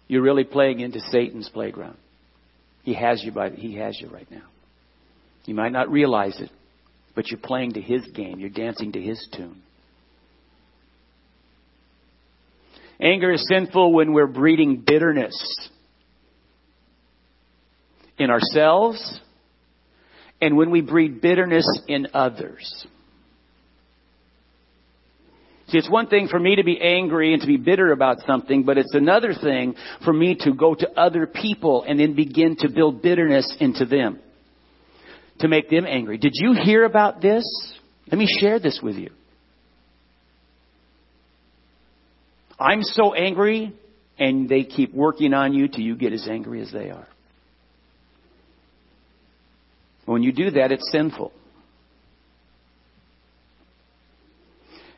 you're 0.09 0.23
really 0.23 0.45
playing 0.45 0.81
into 0.81 1.01
Satan's 1.11 1.49
playground. 1.49 1.97
He 2.83 2.95
has 2.95 3.23
you 3.23 3.33
by 3.33 3.51
he 3.51 3.77
has 3.77 3.99
you 4.01 4.09
right 4.09 4.31
now. 4.31 4.43
You 5.47 5.55
might 5.55 5.73
not 5.73 5.91
realize 5.91 6.41
it, 6.41 6.51
but 7.15 7.31
you're 7.31 7.41
playing 7.41 7.75
to 7.75 7.81
his 7.81 8.07
game. 8.15 8.39
You're 8.39 8.51
dancing 8.51 8.93
to 8.93 9.01
his 9.01 9.27
tune. 9.35 9.63
Anger 13.01 13.33
is 13.33 13.47
sinful 13.49 13.93
when 13.93 14.13
we're 14.13 14.27
breeding 14.27 14.83
bitterness 14.87 15.69
in 18.19 18.31
ourselves 18.31 19.21
and 20.41 20.57
when 20.57 20.71
we 20.71 20.81
breed 20.81 21.21
bitterness 21.21 21.67
in 21.89 22.07
others. 22.15 22.87
See, 25.69 25.79
it's 25.79 25.91
one 25.91 26.07
thing 26.07 26.29
for 26.29 26.39
me 26.39 26.57
to 26.57 26.63
be 26.63 26.81
angry 26.81 27.33
and 27.33 27.43
to 27.43 27.49
be 27.49 27.57
bitter 27.57 27.91
about 27.91 28.19
something, 28.27 28.63
but 28.63 28.79
it's 28.79 28.95
another 28.95 29.35
thing 29.35 29.75
for 30.05 30.13
me 30.13 30.37
to 30.41 30.55
go 30.55 30.75
to 30.75 30.91
other 30.93 31.27
people 31.27 31.85
and 31.87 31.99
then 31.99 32.15
begin 32.15 32.57
to 32.61 32.69
build 32.69 33.03
bitterness 33.03 33.57
into 33.59 33.85
them 33.85 34.21
to 35.41 35.49
make 35.49 35.69
them 35.69 35.87
angry. 35.87 36.19
Did 36.19 36.33
you 36.35 36.55
hear 36.55 36.85
about 36.85 37.21
this? 37.21 37.45
Let 38.11 38.19
me 38.19 38.27
share 38.41 38.59
this 38.59 38.81
with 38.83 38.97
you. 38.97 39.11
I'm 42.59 42.83
so 42.83 43.15
angry, 43.15 43.75
and 44.19 44.49
they 44.49 44.63
keep 44.63 44.95
working 44.95 45.35
on 45.35 45.55
you 45.55 45.69
till 45.69 45.81
you 45.81 45.97
get 45.97 46.13
as 46.13 46.29
angry 46.29 46.61
as 46.61 46.71
they 46.73 46.91
are. 46.91 47.09
When 50.07 50.23
you 50.23 50.33
do 50.33 50.51
that, 50.53 50.71
it's 50.71 50.89
sinful. 50.93 51.33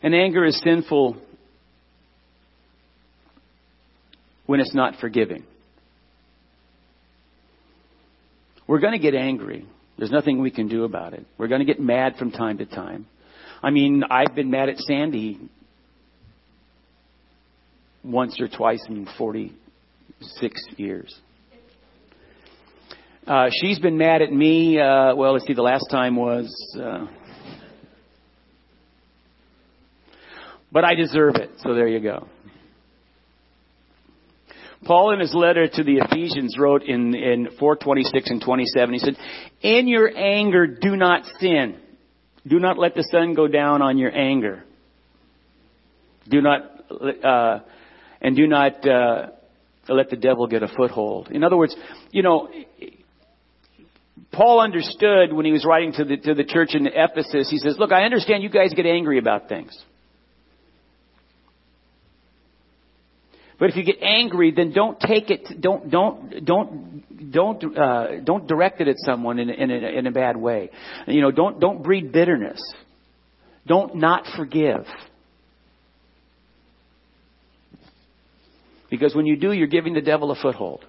And 0.03 0.14
anger 0.14 0.44
is 0.44 0.61
sinful 0.62 1.16
when 4.44 4.61
it's 4.61 4.75
not 4.75 4.96
forgiving. 5.01 5.44
We're 8.66 8.81
going 8.81 8.92
to 8.92 8.99
get 8.99 9.14
angry. 9.14 9.66
There's 9.98 10.11
nothing 10.11 10.40
we 10.40 10.50
can 10.50 10.68
do 10.68 10.85
about 10.85 11.14
it. 11.14 11.24
We're 11.38 11.48
going 11.48 11.61
to 11.61 11.64
get 11.64 11.80
mad 11.80 12.16
from 12.18 12.30
time 12.30 12.59
to 12.59 12.66
time. 12.66 13.06
I 13.62 13.70
mean, 13.70 14.04
I've 14.11 14.35
been 14.35 14.50
mad 14.50 14.68
at 14.68 14.78
Sandy 14.78 15.40
once 18.04 18.38
or 18.40 18.48
twice 18.48 18.85
in 18.88 19.09
46 19.16 20.62
years. 20.76 21.18
Uh, 23.26 23.48
she's 23.50 23.78
been 23.78 23.98
mad 23.98 24.22
at 24.22 24.32
me. 24.32 24.78
Uh, 24.78 25.14
well, 25.16 25.32
let's 25.32 25.46
see, 25.46 25.54
the 25.54 25.62
last 25.62 25.87
time 25.90 26.14
was. 26.14 26.54
Uh, 26.80 27.06
but 30.70 30.85
I 30.85 30.94
deserve 30.94 31.35
it, 31.37 31.50
so 31.59 31.74
there 31.74 31.88
you 31.88 32.00
go. 32.00 32.28
Paul 34.85 35.12
in 35.12 35.21
his 35.21 35.35
letter 35.35 35.67
to 35.67 35.83
the 35.83 35.99
Ephesians 35.99 36.57
wrote 36.59 36.83
in, 36.83 37.15
in 37.15 37.49
426 37.59 38.31
and 38.31 38.41
27, 38.41 38.93
he 38.93 38.99
said, 38.99 39.17
In 39.61 39.89
your 39.89 40.11
anger 40.17 40.67
do 40.67 40.97
not 40.97 41.25
sin. 41.41 41.77
Do 42.47 42.61
not 42.61 42.79
let 42.79 42.95
the 42.95 43.03
sun 43.11 43.35
go 43.35 43.49
down 43.49 43.83
on 43.83 43.99
your 43.99 44.15
anger. 44.17 44.65
Do 46.29 46.41
not, 46.41 46.61
uh, 47.25 47.61
and 48.21 48.37
do 48.37 48.47
not 48.47 48.87
uh, 48.87 49.29
let 49.89 50.11
the 50.11 50.17
devil 50.17 50.47
get 50.47 50.62
a 50.62 50.69
foothold. 50.69 51.29
In 51.31 51.43
other 51.43 51.57
words, 51.57 51.75
you 52.11 52.23
know, 52.23 52.49
Paul 54.33 54.61
understood 54.61 55.33
when 55.33 55.47
he 55.47 55.53
was 55.53 55.65
writing 55.65 55.93
to 55.95 56.05
the, 56.05 56.17
to 56.19 56.35
the 56.35 56.45
church 56.45 56.75
in 56.75 56.87
Ephesus, 56.87 57.49
he 57.51 57.59
says, 57.59 57.77
Look, 57.79 57.93
I 57.93 58.05
understand 58.05 58.43
you 58.43 58.51
guys 58.51 58.73
get 58.75 58.87
angry 58.87 59.19
about 59.19 59.49
things. 59.49 59.77
But 63.59 63.71
if 63.71 63.77
you 63.77 63.85
get 63.85 64.03
angry, 64.03 64.53
then 64.55 64.73
don't 64.73 65.01
take 65.01 65.31
it. 65.31 65.61
Don't 65.61 65.90
don't 65.90 66.45
don't 66.45 67.33
don't 67.33 67.79
uh, 67.79 68.21
don't 68.23 68.47
direct 68.47 68.81
it 68.81 68.88
at 68.88 68.97
someone 68.99 69.38
in, 69.38 69.49
in, 69.49 69.71
a, 69.71 69.99
in 69.99 70.07
a 70.07 70.11
bad 70.11 70.37
way. 70.37 70.71
You 71.07 71.23
know, 71.23 71.31
don't 71.31 71.59
don't 71.59 71.83
breed 71.83 72.12
bitterness. 72.12 72.61
Don't 73.66 73.97
not 73.97 74.25
forgive. 74.37 74.85
Because 78.90 79.14
when 79.14 79.27
you 79.27 79.37
do, 79.37 79.53
you're 79.53 79.66
giving 79.66 79.95
the 79.95 80.01
devil 80.01 80.31
a 80.31 80.37
foothold. 80.40 80.85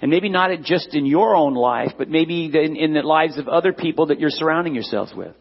And 0.00 0.10
maybe 0.10 0.28
not 0.28 0.50
just 0.62 0.94
in 0.94 1.04
your 1.04 1.34
own 1.34 1.54
life, 1.54 1.92
but 1.98 2.08
maybe 2.08 2.46
in, 2.46 2.76
in 2.76 2.94
the 2.94 3.02
lives 3.02 3.36
of 3.36 3.48
other 3.48 3.72
people 3.72 4.06
that 4.06 4.20
you're 4.20 4.30
surrounding 4.30 4.74
yourselves 4.74 5.12
with. 5.14 5.34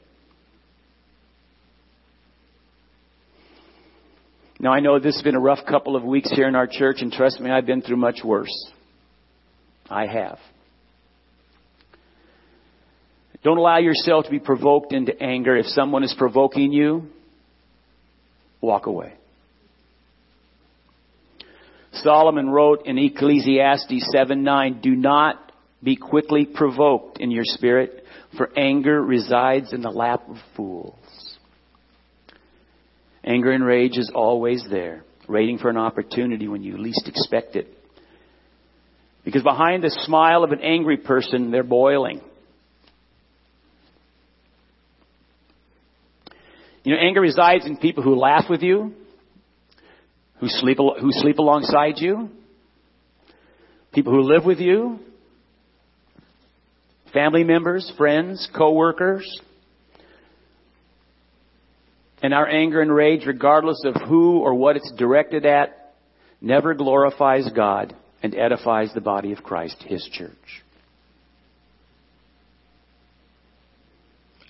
Now, 4.59 4.73
I 4.73 4.79
know 4.79 4.97
this 4.97 5.15
has 5.15 5.23
been 5.23 5.35
a 5.35 5.39
rough 5.39 5.65
couple 5.67 5.95
of 5.95 6.03
weeks 6.03 6.31
here 6.31 6.47
in 6.47 6.55
our 6.55 6.67
church, 6.67 6.97
and 7.01 7.11
trust 7.11 7.39
me, 7.39 7.51
I've 7.51 7.67
been 7.67 7.81
through 7.81 7.97
much 7.97 8.21
worse. 8.23 8.71
I 9.89 10.07
have. 10.07 10.39
Don't 13.43 13.57
allow 13.57 13.77
yourself 13.77 14.25
to 14.25 14.31
be 14.31 14.39
provoked 14.39 14.93
into 14.93 15.13
anger. 15.21 15.55
If 15.55 15.67
someone 15.67 16.03
is 16.03 16.13
provoking 16.17 16.73
you, 16.73 17.07
walk 18.59 18.87
away. 18.87 19.13
Solomon 21.93 22.49
wrote 22.49 22.85
in 22.85 22.97
Ecclesiastes 22.97 24.11
7 24.11 24.43
9, 24.43 24.81
Do 24.81 24.95
not 24.95 25.51
be 25.83 25.95
quickly 25.95 26.45
provoked 26.45 27.19
in 27.19 27.29
your 27.29 27.43
spirit, 27.45 28.03
for 28.35 28.49
anger 28.57 29.01
resides 29.01 29.71
in 29.71 29.81
the 29.81 29.91
lap 29.91 30.27
of 30.27 30.37
fools. 30.55 30.96
Anger 33.27 33.51
and 33.51 33.65
rage 33.65 33.97
is 33.97 34.09
always 34.15 34.65
there, 34.69 35.03
waiting 35.27 35.57
for 35.57 35.69
an 35.69 35.75
opportunity 35.75 36.47
when 36.47 36.63
you 36.63 36.77
least 36.77 37.07
expect 37.07 37.57
it. 37.57 37.67
Because 39.25 39.43
behind 39.43 39.83
the 39.83 39.89
smile 40.05 40.45
of 40.45 40.53
an 40.53 40.61
angry 40.61 40.95
person, 40.95 41.51
they're 41.51 41.61
boiling. 41.61 42.21
You 46.85 46.93
know, 46.93 47.01
anger 47.01 47.19
resides 47.19 47.65
in 47.65 47.75
people 47.75 48.01
who 48.01 48.15
laugh 48.15 48.45
with 48.49 48.61
you, 48.61 48.93
who 50.39 50.47
sleep, 50.47 50.77
who 50.77 51.11
sleep 51.11 51.37
alongside 51.37 51.97
you, 51.97 52.29
people 53.91 54.13
who 54.13 54.21
live 54.21 54.45
with 54.45 54.59
you, 54.59 54.99
family 57.11 57.43
members, 57.43 57.91
friends, 57.97 58.47
co-workers, 58.55 59.41
and 62.21 62.33
our 62.33 62.47
anger 62.47 62.81
and 62.81 62.93
rage, 62.93 63.25
regardless 63.25 63.83
of 63.85 63.95
who 64.07 64.39
or 64.39 64.53
what 64.53 64.75
it's 64.75 64.91
directed 64.97 65.45
at, 65.45 65.93
never 66.41 66.73
glorifies 66.73 67.49
God 67.55 67.95
and 68.23 68.35
edifies 68.35 68.93
the 68.93 69.01
body 69.01 69.31
of 69.31 69.43
Christ, 69.43 69.83
His 69.83 70.03
church. 70.11 70.31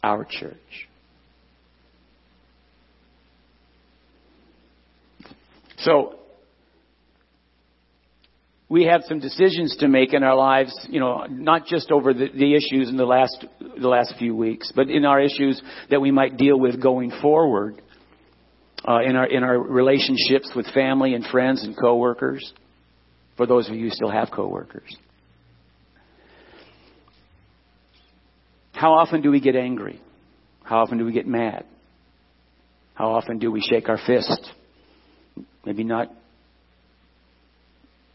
Our 0.03 0.25
church. 0.25 0.87
So, 5.79 6.15
we 8.69 8.83
have 8.85 9.03
some 9.07 9.19
decisions 9.19 9.77
to 9.77 9.87
make 9.87 10.13
in 10.13 10.23
our 10.23 10.35
lives, 10.35 10.73
you 10.89 10.99
know, 10.99 11.25
not 11.29 11.65
just 11.65 11.89
over 11.89 12.13
the, 12.13 12.27
the, 12.33 12.53
issues 12.53 12.89
in 12.89 12.97
the 12.97 13.05
last 13.05 13.45
the 13.59 13.87
last 13.87 14.13
few 14.19 14.35
weeks, 14.35 14.73
but 14.75 14.89
in 14.89 15.05
our 15.05 15.21
issues 15.21 15.61
that 15.89 16.01
we 16.01 16.11
might 16.11 16.35
deal 16.37 16.59
with 16.59 16.81
going 16.81 17.11
forward, 17.21 17.81
uh, 18.85 18.99
in 19.01 19.15
our 19.15 19.25
in 19.25 19.43
our 19.43 19.57
relationships 19.57 20.51
with 20.55 20.65
family 20.73 21.13
and 21.13 21.25
friends 21.25 21.63
and 21.63 21.77
coworkers. 21.79 22.53
For 23.37 23.45
those 23.45 23.69
of 23.69 23.75
you 23.75 23.85
who 23.85 23.91
still 23.91 24.09
have 24.09 24.29
coworkers, 24.31 24.97
how 28.73 28.93
often 28.93 29.21
do 29.21 29.29
we 29.29 29.39
get 29.39 29.55
angry? 29.55 30.01
How 30.63 30.79
often 30.79 30.97
do 30.97 31.05
we 31.05 31.13
get 31.13 31.27
mad? 31.27 31.65
How 32.95 33.11
often 33.11 33.37
do 33.37 33.51
we 33.51 33.61
shake 33.61 33.89
our 33.89 33.99
fist? 34.05 34.51
Maybe 35.63 35.83
not 35.83 36.11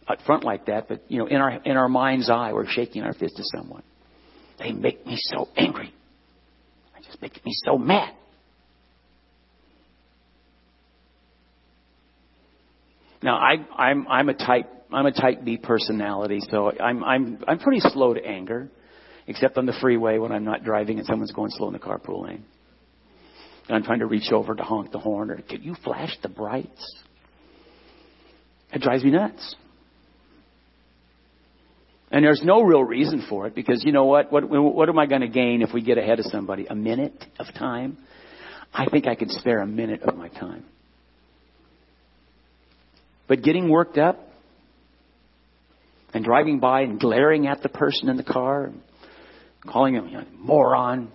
up 0.09 0.19
front 0.27 0.45
like 0.45 0.67
that, 0.67 0.89
but 0.89 1.03
you 1.09 1.19
know, 1.19 1.27
in 1.27 1.37
our 1.37 1.51
in 1.51 1.77
our 1.77 1.89
mind's 1.89 2.29
eye, 2.29 2.53
we're 2.53 2.67
shaking 2.67 3.03
our 3.03 3.15
fist 3.15 3.37
to 3.37 3.43
someone. 3.57 3.83
They 4.59 4.73
make 4.73 5.07
me 5.07 5.17
so 5.17 5.49
angry. 5.57 5.93
They 6.95 7.07
just 7.07 7.21
make 7.23 7.45
me 7.45 7.53
so 7.65 7.79
mad. 7.79 8.15
Now, 13.23 13.37
I, 13.37 13.65
I'm 13.77 14.09
I'm 14.09 14.29
a 14.29 14.35
type 14.35 14.69
I'm 14.93 15.07
a 15.07 15.13
type 15.13 15.45
B 15.45 15.57
personality, 15.57 16.41
so 16.51 16.73
I'm 16.79 17.05
I'm 17.05 17.45
I'm 17.47 17.59
pretty 17.59 17.81
slow 17.81 18.15
to 18.15 18.25
anger, 18.25 18.69
except 19.27 19.57
on 19.57 19.67
the 19.67 19.75
freeway 19.81 20.19
when 20.19 20.33
I'm 20.33 20.45
not 20.45 20.65
driving 20.65 20.99
and 20.99 21.07
someone's 21.07 21.33
going 21.33 21.51
slow 21.53 21.69
in 21.69 21.73
the 21.73 21.79
carpool 21.79 22.25
lane. 22.25 22.45
And 23.69 23.77
I'm 23.77 23.85
trying 23.85 24.01
to 24.01 24.07
reach 24.07 24.33
over 24.33 24.55
to 24.55 24.63
honk 24.63 24.91
the 24.91 24.99
horn 24.99 25.31
or 25.31 25.41
can 25.41 25.63
you 25.63 25.77
flash 25.85 26.17
the 26.23 26.29
brights? 26.29 26.97
It 28.73 28.83
drives 28.83 29.05
me 29.05 29.11
nuts. 29.11 29.55
And 32.13 32.23
there's 32.23 32.43
no 32.45 32.61
real 32.61 32.85
reason 32.85 33.25
for 33.27 33.47
it 33.47 33.55
because 33.55 33.83
you 33.85 33.91
know 33.91 34.05
what? 34.05 34.31
What, 34.31 34.45
what 34.49 34.89
am 34.91 34.99
I 34.99 35.07
going 35.07 35.23
to 35.23 35.29
gain 35.29 35.63
if 35.63 35.71
we 35.73 35.81
get 35.83 35.97
ahead 35.97 36.21
of 36.21 36.27
somebody? 36.27 36.67
A 36.67 36.75
minute 36.75 37.25
of 37.39 37.47
time? 37.59 37.97
I 38.73 38.87
think 38.91 39.07
I 39.07 39.15
could 39.15 39.31
spare 39.31 39.61
a 39.61 39.67
minute 39.67 40.03
of 40.03 40.15
my 40.15 40.29
time. 40.29 40.65
But 43.29 43.43
getting 43.43 43.71
worked 43.71 43.97
up 43.97 44.21
and 46.13 46.23
driving 46.23 46.61
by 46.61 46.83
and 46.83 47.01
glaring 47.01 47.47
at 47.47 47.63
the 47.63 47.71
person 47.71 48.11
in 48.11 48.19
the 48.19 48.23
car, 48.23 48.65
and 48.65 48.83
calling 49.67 49.95
him 49.95 50.15
a 50.15 50.27
moron, 50.37 51.11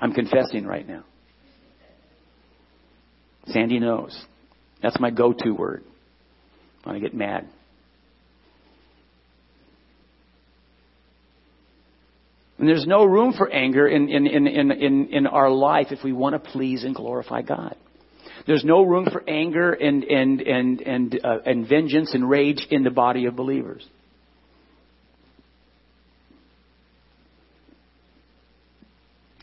I'm 0.00 0.12
confessing 0.12 0.64
right 0.64 0.86
now. 0.86 1.02
Sandy 3.48 3.80
knows. 3.80 4.16
That's 4.80 5.00
my 5.00 5.10
go-to 5.10 5.50
word 5.50 5.82
when 6.84 6.94
I 6.94 7.00
get 7.00 7.12
mad. 7.12 7.48
And 12.58 12.68
there's 12.68 12.86
no 12.86 13.04
room 13.04 13.34
for 13.36 13.50
anger 13.50 13.86
in, 13.86 14.08
in, 14.08 14.26
in, 14.26 14.46
in, 14.46 15.08
in, 15.12 15.26
our 15.28 15.48
life 15.48 15.88
if 15.90 16.02
we 16.02 16.12
want 16.12 16.34
to 16.34 16.50
please 16.50 16.82
and 16.82 16.94
glorify 16.94 17.42
God. 17.42 17.76
There's 18.46 18.64
no 18.64 18.82
room 18.82 19.06
for 19.12 19.22
anger 19.28 19.72
and, 19.72 20.02
and, 20.02 20.40
and, 20.40 20.80
and, 20.80 21.20
uh, 21.22 21.38
and 21.46 21.68
vengeance 21.68 22.14
and 22.14 22.28
rage 22.28 22.66
in 22.70 22.82
the 22.82 22.90
body 22.90 23.26
of 23.26 23.36
believers. 23.36 23.86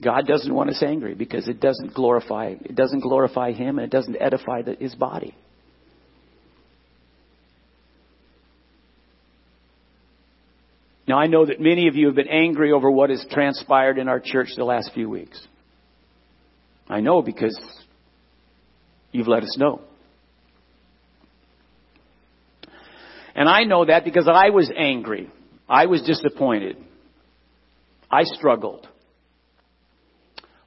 God 0.03 0.27
doesn't 0.27 0.53
want 0.53 0.69
us 0.69 0.83
angry 0.85 1.15
because 1.15 1.47
it 1.47 1.61
doesn't 1.61 1.93
glorify 1.93 2.55
it 2.61 2.75
doesn't 2.75 2.99
glorify 2.99 3.53
Him 3.53 3.79
and 3.79 3.85
it 3.85 3.91
doesn't 3.91 4.17
edify 4.19 4.61
the, 4.61 4.75
His 4.75 4.93
body. 4.93 5.35
Now, 11.07 11.19
I 11.19 11.27
know 11.27 11.45
that 11.45 11.59
many 11.59 11.87
of 11.87 11.95
you 11.95 12.07
have 12.07 12.15
been 12.15 12.27
angry 12.27 12.71
over 12.71 12.89
what 12.89 13.11
has 13.11 13.25
transpired 13.29 13.97
in 13.97 14.07
our 14.07 14.19
church 14.19 14.49
the 14.55 14.63
last 14.63 14.91
few 14.93 15.07
weeks. 15.07 15.39
I 16.87 17.01
know 17.01 17.21
because 17.21 17.59
you've 19.11 19.27
let 19.27 19.43
us 19.43 19.55
know. 19.57 19.81
And 23.35 23.49
I 23.49 23.63
know 23.63 23.85
that 23.85 24.05
because 24.05 24.27
I 24.27 24.49
was 24.49 24.71
angry. 24.75 25.29
I 25.67 25.87
was 25.87 26.01
disappointed. 26.01 26.77
I 28.09 28.23
struggled. 28.23 28.87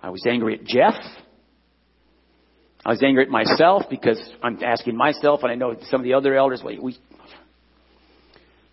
I 0.03 0.11
was 0.11 0.23
angry 0.29 0.55
at 0.55 0.65
Jeff. 0.65 0.95
I 2.85 2.91
was 2.91 3.03
angry 3.03 3.25
at 3.25 3.31
myself 3.31 3.85
because 3.91 4.21
I'm 4.43 4.63
asking 4.63 4.97
myself, 4.97 5.41
and 5.43 5.51
I 5.51 5.57
know 5.57 5.75
some 5.91 6.01
of 6.01 6.05
the 6.05 6.15
other 6.15 6.37
elders, 6.37 6.63
we, 6.65 6.97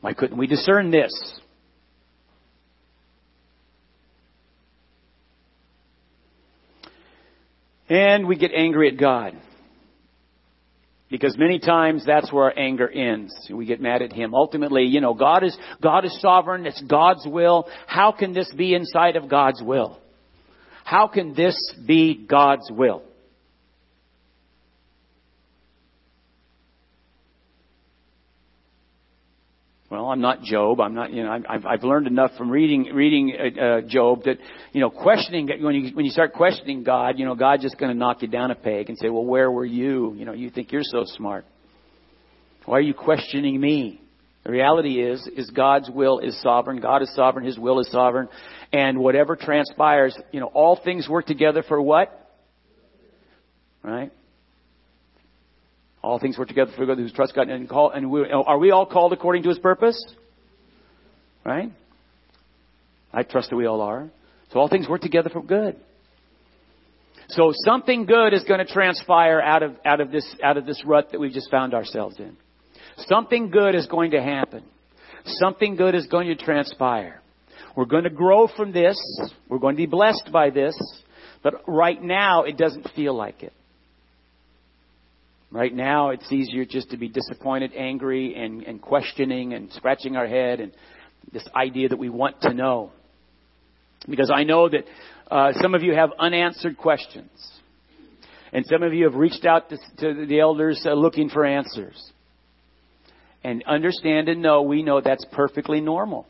why 0.01 0.13
couldn't 0.13 0.37
we 0.37 0.47
discern 0.47 0.91
this? 0.91 1.11
And 7.89 8.27
we 8.27 8.35
get 8.37 8.51
angry 8.51 8.89
at 8.89 8.99
God. 8.99 9.35
Because 11.09 11.37
many 11.37 11.59
times 11.59 12.03
that's 12.05 12.33
where 12.33 12.45
our 12.45 12.57
anger 12.57 12.89
ends. 12.89 13.33
We 13.51 13.65
get 13.65 13.79
mad 13.79 14.01
at 14.01 14.11
Him. 14.11 14.33
Ultimately, 14.33 14.83
you 14.83 15.01
know, 15.01 15.13
God 15.13 15.43
is, 15.43 15.55
God 15.81 16.03
is 16.03 16.19
sovereign. 16.19 16.65
It's 16.65 16.81
God's 16.81 17.25
will. 17.27 17.67
How 17.85 18.11
can 18.11 18.33
this 18.33 18.51
be 18.53 18.73
inside 18.73 19.15
of 19.15 19.29
God's 19.29 19.61
will? 19.61 19.99
How 20.83 21.07
can 21.07 21.33
this 21.35 21.55
be 21.85 22.25
God's 22.27 22.69
will? 22.71 23.03
Well, 30.05 30.11
I'm 30.11 30.21
not 30.21 30.43
Job. 30.43 30.81
I'm 30.81 30.93
not, 30.93 31.11
you 31.11 31.23
know, 31.23 31.31
I've, 31.49 31.65
I've 31.65 31.83
learned 31.83 32.05
enough 32.05 32.29
from 32.37 32.51
reading, 32.51 32.93
reading 32.93 33.35
uh, 33.35 33.59
uh, 33.59 33.81
Job 33.81 34.25
that, 34.25 34.37
you 34.71 34.79
know, 34.79 34.91
questioning, 34.91 35.49
when 35.63 35.73
you, 35.73 35.95
when 35.95 36.05
you 36.05 36.11
start 36.11 36.33
questioning 36.33 36.83
God, 36.83 37.17
you 37.17 37.25
know, 37.25 37.33
God's 37.33 37.63
just 37.63 37.79
going 37.79 37.91
to 37.91 37.97
knock 37.97 38.21
you 38.21 38.27
down 38.27 38.51
a 38.51 38.55
peg 38.55 38.89
and 38.89 38.99
say, 38.99 39.09
well, 39.09 39.25
where 39.25 39.49
were 39.49 39.65
you? 39.65 40.13
You 40.13 40.25
know, 40.25 40.33
you 40.33 40.51
think 40.51 40.71
you're 40.71 40.83
so 40.83 41.05
smart. 41.05 41.43
Why 42.65 42.77
are 42.77 42.81
you 42.81 42.93
questioning 42.93 43.59
me? 43.59 43.99
The 44.43 44.51
reality 44.51 45.01
is, 45.01 45.27
is 45.35 45.49
God's 45.49 45.89
will 45.89 46.19
is 46.19 46.39
sovereign. 46.39 46.79
God 46.81 47.01
is 47.01 47.11
sovereign. 47.15 47.43
His 47.43 47.57
will 47.57 47.79
is 47.79 47.89
sovereign. 47.89 48.27
And 48.71 48.99
whatever 48.99 49.35
transpires, 49.35 50.15
you 50.31 50.39
know, 50.39 50.51
all 50.53 50.79
things 50.85 51.09
work 51.09 51.25
together 51.25 51.63
for 51.67 51.81
what? 51.81 52.31
Right? 53.81 54.11
All 56.05 56.19
things 56.19 56.37
work 56.37 56.49
together 56.49 56.71
for 56.75 56.85
good 56.85 56.99
who 56.99 57.09
trust 57.09 57.33
God 57.33 57.49
and 57.49 57.67
call. 57.67 57.89
And 57.89 58.11
we, 58.11 58.29
are 58.29 58.59
we 58.59 58.69
all 58.69 58.85
called 58.85 59.11
according 59.11 59.41
to 59.41 59.49
His 59.49 59.57
purpose? 59.57 59.99
Right? 61.43 61.71
I 63.11 63.23
trust 63.23 63.49
that 63.49 63.55
we 63.55 63.65
all 63.65 63.81
are. 63.81 64.11
So 64.51 64.59
all 64.59 64.69
things 64.69 64.87
work 64.87 65.01
together 65.01 65.31
for 65.31 65.41
good. 65.41 65.77
So 67.29 67.53
something 67.65 68.05
good 68.05 68.35
is 68.35 68.43
going 68.43 68.63
to 68.63 68.71
transpire 68.71 69.41
out 69.41 69.63
of 69.63 69.77
out 69.83 69.99
of 69.99 70.11
this 70.11 70.27
out 70.43 70.57
of 70.57 70.67
this 70.67 70.83
rut 70.85 71.09
that 71.11 71.19
we've 71.19 71.33
just 71.33 71.49
found 71.49 71.73
ourselves 71.73 72.19
in. 72.19 72.37
Something 73.07 73.49
good 73.49 73.73
is 73.73 73.87
going 73.87 74.11
to 74.11 74.21
happen. 74.21 74.63
Something 75.25 75.75
good 75.75 75.95
is 75.95 76.05
going 76.05 76.27
to 76.27 76.35
transpire. 76.35 77.19
We're 77.75 77.85
going 77.85 78.03
to 78.03 78.11
grow 78.11 78.47
from 78.47 78.71
this. 78.71 78.95
We're 79.49 79.57
going 79.57 79.75
to 79.75 79.81
be 79.81 79.87
blessed 79.87 80.29
by 80.31 80.51
this. 80.51 80.75
But 81.41 81.63
right 81.67 82.01
now, 82.01 82.43
it 82.43 82.57
doesn't 82.57 82.89
feel 82.95 83.15
like 83.15 83.41
it. 83.41 83.53
Right 85.55 85.73
now, 85.73 86.09
it's 86.09 86.29
easier 86.33 86.65
just 86.65 86.89
to 86.89 86.97
be 86.97 87.07
disappointed, 87.07 87.71
angry, 87.77 88.35
and, 88.35 88.61
and 88.63 88.81
questioning 88.81 89.53
and 89.53 89.71
scratching 89.71 90.17
our 90.17 90.27
head 90.27 90.59
and 90.59 90.73
this 91.31 91.47
idea 91.55 91.87
that 91.87 91.97
we 91.97 92.09
want 92.09 92.41
to 92.41 92.53
know. 92.53 92.91
Because 94.05 94.29
I 94.35 94.43
know 94.43 94.67
that 94.67 94.83
uh, 95.31 95.53
some 95.61 95.73
of 95.73 95.81
you 95.81 95.93
have 95.95 96.09
unanswered 96.19 96.77
questions. 96.77 97.29
And 98.51 98.65
some 98.65 98.83
of 98.83 98.93
you 98.93 99.05
have 99.05 99.15
reached 99.15 99.45
out 99.45 99.69
to, 99.69 99.77
to 99.99 100.25
the 100.25 100.41
elders 100.41 100.83
uh, 100.85 100.91
looking 100.91 101.29
for 101.29 101.45
answers. 101.45 102.05
And 103.41 103.63
understand 103.65 104.27
and 104.27 104.41
know, 104.41 104.63
we 104.63 104.83
know 104.83 104.99
that's 104.99 105.25
perfectly 105.31 105.79
normal. 105.79 106.27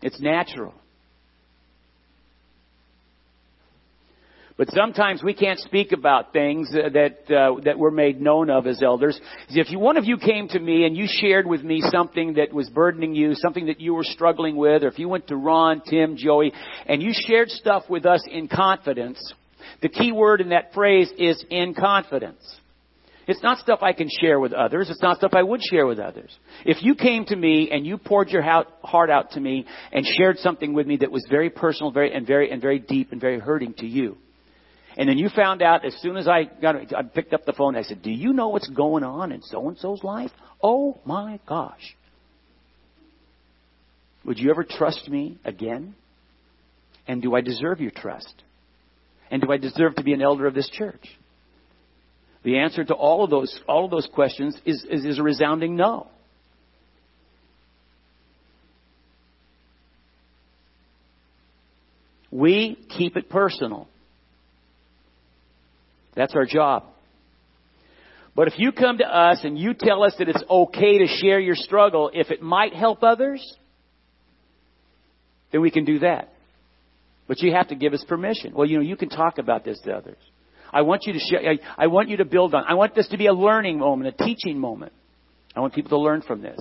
It's 0.00 0.18
natural. 0.18 0.72
But 4.56 4.70
sometimes 4.70 5.20
we 5.20 5.34
can't 5.34 5.58
speak 5.58 5.90
about 5.90 6.32
things 6.32 6.70
that 6.70 7.28
uh, 7.28 7.60
that 7.64 7.76
were 7.76 7.90
made 7.90 8.20
known 8.20 8.50
of 8.50 8.68
as 8.68 8.80
elders. 8.84 9.20
If 9.50 9.70
you, 9.70 9.80
one 9.80 9.96
of 9.96 10.04
you 10.04 10.16
came 10.16 10.46
to 10.48 10.60
me 10.60 10.84
and 10.84 10.96
you 10.96 11.06
shared 11.08 11.44
with 11.44 11.64
me 11.64 11.82
something 11.90 12.34
that 12.34 12.52
was 12.52 12.68
burdening 12.70 13.16
you, 13.16 13.34
something 13.34 13.66
that 13.66 13.80
you 13.80 13.94
were 13.94 14.04
struggling 14.04 14.54
with, 14.54 14.84
or 14.84 14.88
if 14.88 14.98
you 15.00 15.08
went 15.08 15.26
to 15.28 15.36
Ron, 15.36 15.82
Tim, 15.84 16.16
Joey, 16.16 16.52
and 16.86 17.02
you 17.02 17.12
shared 17.12 17.50
stuff 17.50 17.82
with 17.88 18.06
us 18.06 18.24
in 18.30 18.46
confidence, 18.46 19.34
the 19.82 19.88
key 19.88 20.12
word 20.12 20.40
in 20.40 20.50
that 20.50 20.72
phrase 20.72 21.10
is 21.18 21.44
in 21.50 21.74
confidence. 21.74 22.42
It's 23.26 23.42
not 23.42 23.58
stuff 23.58 23.80
I 23.82 23.92
can 23.92 24.08
share 24.20 24.38
with 24.38 24.52
others. 24.52 24.88
It's 24.88 25.02
not 25.02 25.16
stuff 25.16 25.32
I 25.34 25.42
would 25.42 25.62
share 25.62 25.86
with 25.86 25.98
others. 25.98 26.30
If 26.64 26.84
you 26.84 26.94
came 26.94 27.24
to 27.24 27.34
me 27.34 27.70
and 27.72 27.84
you 27.84 27.98
poured 27.98 28.28
your 28.28 28.42
heart 28.42 29.10
out 29.10 29.32
to 29.32 29.40
me 29.40 29.66
and 29.90 30.06
shared 30.06 30.38
something 30.38 30.74
with 30.74 30.86
me 30.86 30.98
that 30.98 31.10
was 31.10 31.26
very 31.28 31.50
personal, 31.50 31.90
very 31.90 32.12
and 32.12 32.24
very 32.24 32.52
and 32.52 32.62
very 32.62 32.78
deep 32.78 33.10
and 33.10 33.20
very 33.20 33.40
hurting 33.40 33.74
to 33.78 33.86
you, 33.86 34.18
and 34.96 35.08
then 35.08 35.18
you 35.18 35.28
found 35.28 35.62
out 35.62 35.84
as 35.84 35.94
soon 36.00 36.16
as 36.16 36.28
I 36.28 36.44
got, 36.44 36.76
I 36.94 37.02
picked 37.02 37.32
up 37.32 37.44
the 37.44 37.52
phone. 37.52 37.76
I 37.76 37.82
said, 37.82 38.02
"Do 38.02 38.10
you 38.10 38.32
know 38.32 38.48
what's 38.48 38.68
going 38.68 39.02
on 39.02 39.32
in 39.32 39.42
so 39.42 39.68
and 39.68 39.76
so's 39.78 40.04
life? 40.04 40.30
Oh 40.62 40.98
my 41.04 41.40
gosh! 41.46 41.96
Would 44.24 44.38
you 44.38 44.50
ever 44.50 44.64
trust 44.64 45.08
me 45.08 45.38
again? 45.44 45.94
And 47.06 47.20
do 47.20 47.34
I 47.34 47.40
deserve 47.40 47.80
your 47.80 47.90
trust? 47.90 48.34
And 49.30 49.42
do 49.42 49.50
I 49.52 49.56
deserve 49.56 49.96
to 49.96 50.04
be 50.04 50.12
an 50.12 50.22
elder 50.22 50.46
of 50.46 50.54
this 50.54 50.68
church?" 50.70 51.06
The 52.44 52.58
answer 52.58 52.84
to 52.84 52.94
all 52.94 53.24
of 53.24 53.30
those 53.30 53.58
all 53.66 53.86
of 53.86 53.90
those 53.90 54.06
questions 54.12 54.56
is, 54.64 54.84
is, 54.88 55.04
is 55.04 55.18
a 55.18 55.22
resounding 55.22 55.76
no. 55.76 56.08
We 62.30 62.76
keep 62.96 63.16
it 63.16 63.28
personal. 63.28 63.88
That's 66.14 66.34
our 66.34 66.46
job. 66.46 66.84
But 68.36 68.48
if 68.48 68.58
you 68.58 68.72
come 68.72 68.98
to 68.98 69.06
us 69.06 69.40
and 69.44 69.58
you 69.58 69.74
tell 69.74 70.02
us 70.02 70.14
that 70.18 70.28
it's 70.28 70.42
okay 70.48 70.98
to 70.98 71.06
share 71.06 71.38
your 71.38 71.54
struggle 71.54 72.10
if 72.12 72.30
it 72.30 72.42
might 72.42 72.74
help 72.74 73.02
others, 73.02 73.56
then 75.52 75.60
we 75.60 75.70
can 75.70 75.84
do 75.84 76.00
that. 76.00 76.30
But 77.28 77.40
you 77.40 77.52
have 77.52 77.68
to 77.68 77.74
give 77.74 77.92
us 77.92 78.04
permission. 78.06 78.54
Well, 78.54 78.66
you 78.66 78.76
know, 78.76 78.82
you 78.82 78.96
can 78.96 79.08
talk 79.08 79.38
about 79.38 79.64
this 79.64 79.80
to 79.84 79.92
others. 79.92 80.18
I 80.72 80.82
want 80.82 81.04
you 81.06 81.12
to 81.12 81.20
share, 81.20 81.48
I, 81.48 81.58
I 81.78 81.86
want 81.86 82.08
you 82.08 82.16
to 82.16 82.24
build 82.24 82.54
on, 82.54 82.64
I 82.66 82.74
want 82.74 82.96
this 82.96 83.06
to 83.08 83.16
be 83.16 83.26
a 83.26 83.32
learning 83.32 83.78
moment, 83.78 84.14
a 84.18 84.24
teaching 84.24 84.58
moment. 84.58 84.92
I 85.54 85.60
want 85.60 85.72
people 85.72 85.90
to 85.90 85.98
learn 85.98 86.22
from 86.22 86.42
this. 86.42 86.60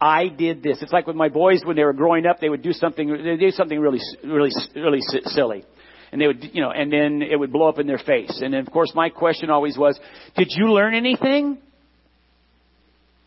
I 0.00 0.28
did 0.28 0.62
this. 0.62 0.78
It's 0.80 0.92
like 0.92 1.06
with 1.06 1.16
my 1.16 1.28
boys 1.28 1.60
when 1.62 1.76
they 1.76 1.84
were 1.84 1.92
growing 1.92 2.24
up, 2.24 2.40
they 2.40 2.48
would 2.48 2.62
do 2.62 2.72
something, 2.72 3.06
they 3.22 3.36
do 3.36 3.50
something 3.50 3.78
really, 3.78 4.00
really, 4.24 4.50
really 4.74 5.00
silly. 5.26 5.64
And 6.12 6.20
they 6.20 6.26
would, 6.26 6.50
you 6.52 6.60
know, 6.60 6.70
and 6.70 6.92
then 6.92 7.22
it 7.22 7.38
would 7.38 7.52
blow 7.52 7.68
up 7.68 7.78
in 7.78 7.86
their 7.86 7.98
face. 7.98 8.40
And 8.42 8.52
then 8.52 8.60
of 8.60 8.72
course 8.72 8.92
my 8.94 9.08
question 9.10 9.50
always 9.50 9.78
was, 9.78 9.98
did 10.36 10.48
you 10.50 10.72
learn 10.72 10.94
anything? 10.94 11.58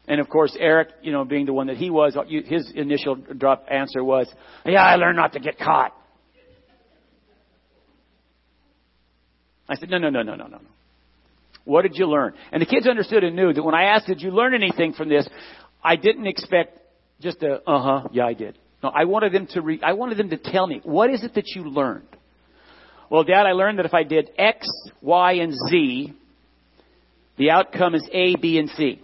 And 0.08 0.20
of 0.20 0.28
course 0.30 0.56
Eric, 0.60 0.90
you 1.02 1.12
know, 1.12 1.24
being 1.24 1.46
the 1.46 1.54
one 1.54 1.68
that 1.68 1.78
he 1.78 1.90
was, 1.90 2.18
his 2.28 2.72
initial 2.76 3.16
drop 3.16 3.66
answer 3.72 4.04
was, 4.04 4.28
yeah, 4.66 4.84
I 4.84 4.96
learned 4.96 5.18
not 5.18 5.34
to 5.34 5.40
get 5.40 5.58
caught. 5.58 5.96
I 9.70 9.76
said, 9.76 9.90
no, 9.90 9.98
no, 9.98 10.10
no, 10.10 10.24
no, 10.24 10.36
no, 10.36 10.48
no, 10.48 10.58
no. 10.58 10.70
What 11.66 11.84
did 11.84 11.94
you 11.96 12.06
learn? 12.08 12.34
And 12.52 12.62
the 12.62 12.66
kids 12.66 12.86
understood 12.88 13.24
and 13.24 13.36
knew 13.36 13.54
that 13.54 13.64
when 13.64 13.76
I 13.76 13.84
asked, 13.84 14.08
did 14.08 14.22
you 14.22 14.32
learn 14.32 14.54
anything 14.54 14.94
from 14.94 15.08
this? 15.08 15.28
I 15.82 15.96
didn't 15.96 16.28
expect 16.28 16.78
just 17.22 17.42
a, 17.42 17.62
uh 17.66 18.02
huh, 18.02 18.08
yeah, 18.12 18.26
I 18.26 18.34
did. 18.34 18.58
No, 18.84 18.90
I 18.90 19.06
wanted 19.06 19.32
them 19.32 19.48
to 19.52 19.62
re- 19.62 19.80
I 19.82 19.94
wanted 19.94 20.18
them 20.18 20.30
to 20.32 20.38
tell 20.38 20.68
me, 20.68 20.82
what 20.84 21.10
is 21.10 21.24
it 21.24 21.36
that 21.36 21.48
you 21.56 21.64
learned? 21.64 22.08
Well, 23.14 23.24
Dad, 23.24 23.46
I 23.46 23.52
learned 23.52 23.78
that 23.78 23.86
if 23.86 23.94
I 23.94 24.02
did 24.02 24.32
X, 24.40 24.68
Y, 25.04 25.34
and 25.34 25.54
Z, 25.70 26.14
the 27.38 27.52
outcome 27.52 27.94
is 27.94 28.10
A, 28.12 28.36
B, 28.38 28.58
and 28.58 28.68
C. 28.72 29.04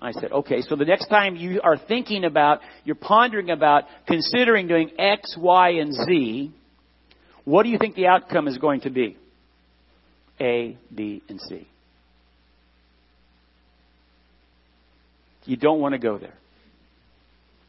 I 0.00 0.12
said, 0.12 0.30
okay, 0.30 0.62
so 0.62 0.76
the 0.76 0.84
next 0.84 1.08
time 1.08 1.34
you 1.34 1.60
are 1.60 1.76
thinking 1.76 2.22
about, 2.22 2.60
you're 2.84 2.94
pondering 2.94 3.50
about, 3.50 3.86
considering 4.06 4.68
doing 4.68 4.92
X, 4.96 5.34
Y, 5.36 5.70
and 5.80 5.92
Z, 5.92 6.52
what 7.44 7.64
do 7.64 7.70
you 7.70 7.78
think 7.78 7.96
the 7.96 8.06
outcome 8.06 8.46
is 8.46 8.56
going 8.56 8.82
to 8.82 8.90
be? 8.90 9.16
A, 10.40 10.78
B, 10.94 11.20
and 11.28 11.40
C. 11.40 11.66
You 15.44 15.56
don't 15.56 15.80
want 15.80 15.94
to 15.94 15.98
go 15.98 16.18
there. 16.18 16.34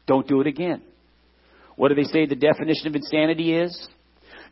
Don't 0.06 0.28
do 0.28 0.40
it 0.42 0.46
again. 0.46 0.80
What 1.74 1.88
do 1.88 1.96
they 1.96 2.04
say 2.04 2.26
the 2.26 2.36
definition 2.36 2.86
of 2.86 2.94
insanity 2.94 3.52
is? 3.52 3.88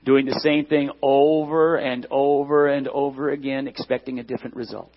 Doing 0.04 0.24
the 0.24 0.40
same 0.42 0.64
thing 0.64 0.90
over 1.02 1.76
and 1.76 2.06
over 2.10 2.68
and 2.68 2.88
over 2.88 3.30
again, 3.30 3.68
expecting 3.68 4.18
a 4.18 4.22
different 4.22 4.56
result. 4.56 4.92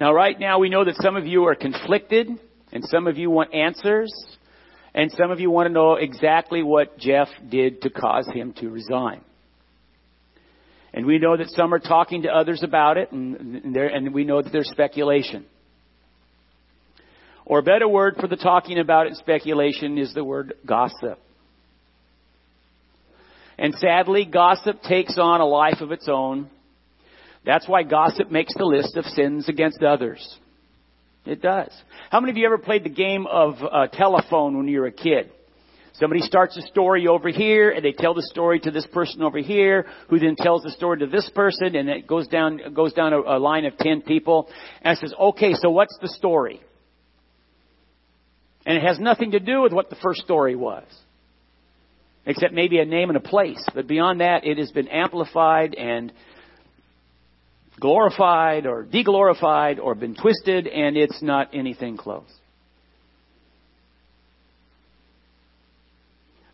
Now, 0.00 0.14
right 0.14 0.38
now, 0.40 0.58
we 0.58 0.70
know 0.70 0.84
that 0.84 0.96
some 0.96 1.16
of 1.16 1.26
you 1.26 1.44
are 1.44 1.54
conflicted, 1.54 2.28
and 2.72 2.82
some 2.86 3.06
of 3.06 3.18
you 3.18 3.30
want 3.30 3.54
answers, 3.54 4.10
and 4.94 5.12
some 5.12 5.30
of 5.30 5.40
you 5.40 5.50
want 5.50 5.66
to 5.66 5.72
know 5.72 5.94
exactly 5.94 6.62
what 6.62 6.98
Jeff 6.98 7.28
did 7.48 7.82
to 7.82 7.90
cause 7.90 8.26
him 8.32 8.54
to 8.54 8.70
resign. 8.70 9.20
And 10.92 11.06
we 11.06 11.18
know 11.18 11.36
that 11.36 11.50
some 11.50 11.72
are 11.74 11.78
talking 11.78 12.22
to 12.22 12.30
others 12.30 12.62
about 12.64 12.96
it, 12.96 13.12
and, 13.12 13.76
and 13.76 14.14
we 14.14 14.24
know 14.24 14.40
that 14.42 14.50
there's 14.52 14.70
speculation. 14.70 15.44
Or 17.50 17.58
a 17.58 17.62
better 17.64 17.88
word 17.88 18.14
for 18.20 18.28
the 18.28 18.36
talking 18.36 18.78
about 18.78 19.06
it 19.06 19.08
and 19.08 19.16
speculation 19.16 19.98
is 19.98 20.14
the 20.14 20.22
word 20.22 20.54
gossip. 20.64 21.18
And 23.58 23.74
sadly, 23.74 24.24
gossip 24.24 24.82
takes 24.82 25.18
on 25.18 25.40
a 25.40 25.44
life 25.44 25.80
of 25.80 25.90
its 25.90 26.08
own. 26.08 26.48
That's 27.44 27.68
why 27.68 27.82
gossip 27.82 28.30
makes 28.30 28.54
the 28.54 28.64
list 28.64 28.96
of 28.96 29.04
sins 29.04 29.48
against 29.48 29.82
others. 29.82 30.38
It 31.26 31.42
does. 31.42 31.72
How 32.10 32.20
many 32.20 32.30
of 32.30 32.36
you 32.36 32.46
ever 32.46 32.56
played 32.56 32.84
the 32.84 32.88
game 32.88 33.26
of 33.26 33.56
uh, 33.60 33.88
telephone 33.88 34.56
when 34.56 34.68
you 34.68 34.78
were 34.78 34.86
a 34.86 34.92
kid? 34.92 35.32
Somebody 35.94 36.20
starts 36.20 36.56
a 36.56 36.62
story 36.62 37.08
over 37.08 37.30
here, 37.30 37.72
and 37.72 37.84
they 37.84 37.90
tell 37.90 38.14
the 38.14 38.22
story 38.30 38.60
to 38.60 38.70
this 38.70 38.86
person 38.86 39.22
over 39.22 39.38
here, 39.38 39.86
who 40.08 40.20
then 40.20 40.36
tells 40.36 40.62
the 40.62 40.70
story 40.70 41.00
to 41.00 41.08
this 41.08 41.28
person, 41.34 41.74
and 41.74 41.88
it 41.88 42.06
goes 42.06 42.28
down 42.28 42.60
goes 42.74 42.92
down 42.92 43.12
a, 43.12 43.18
a 43.18 43.38
line 43.40 43.64
of 43.64 43.76
ten 43.76 44.02
people, 44.02 44.48
and 44.82 44.96
says, 44.96 45.12
"Okay, 45.18 45.54
so 45.54 45.70
what's 45.70 45.98
the 46.00 46.08
story?" 46.08 46.60
And 48.70 48.78
it 48.78 48.84
has 48.84 49.00
nothing 49.00 49.32
to 49.32 49.40
do 49.40 49.62
with 49.62 49.72
what 49.72 49.90
the 49.90 49.96
first 49.96 50.20
story 50.20 50.54
was, 50.54 50.84
except 52.24 52.54
maybe 52.54 52.78
a 52.78 52.84
name 52.84 53.10
and 53.10 53.16
a 53.16 53.20
place. 53.20 53.60
But 53.74 53.88
beyond 53.88 54.20
that, 54.20 54.46
it 54.46 54.58
has 54.58 54.70
been 54.70 54.86
amplified 54.86 55.74
and 55.74 56.12
glorified 57.80 58.66
or 58.66 58.84
deglorified 58.84 59.80
or 59.80 59.96
been 59.96 60.14
twisted, 60.14 60.68
and 60.68 60.96
it's 60.96 61.20
not 61.20 61.48
anything 61.52 61.96
close. 61.96 62.32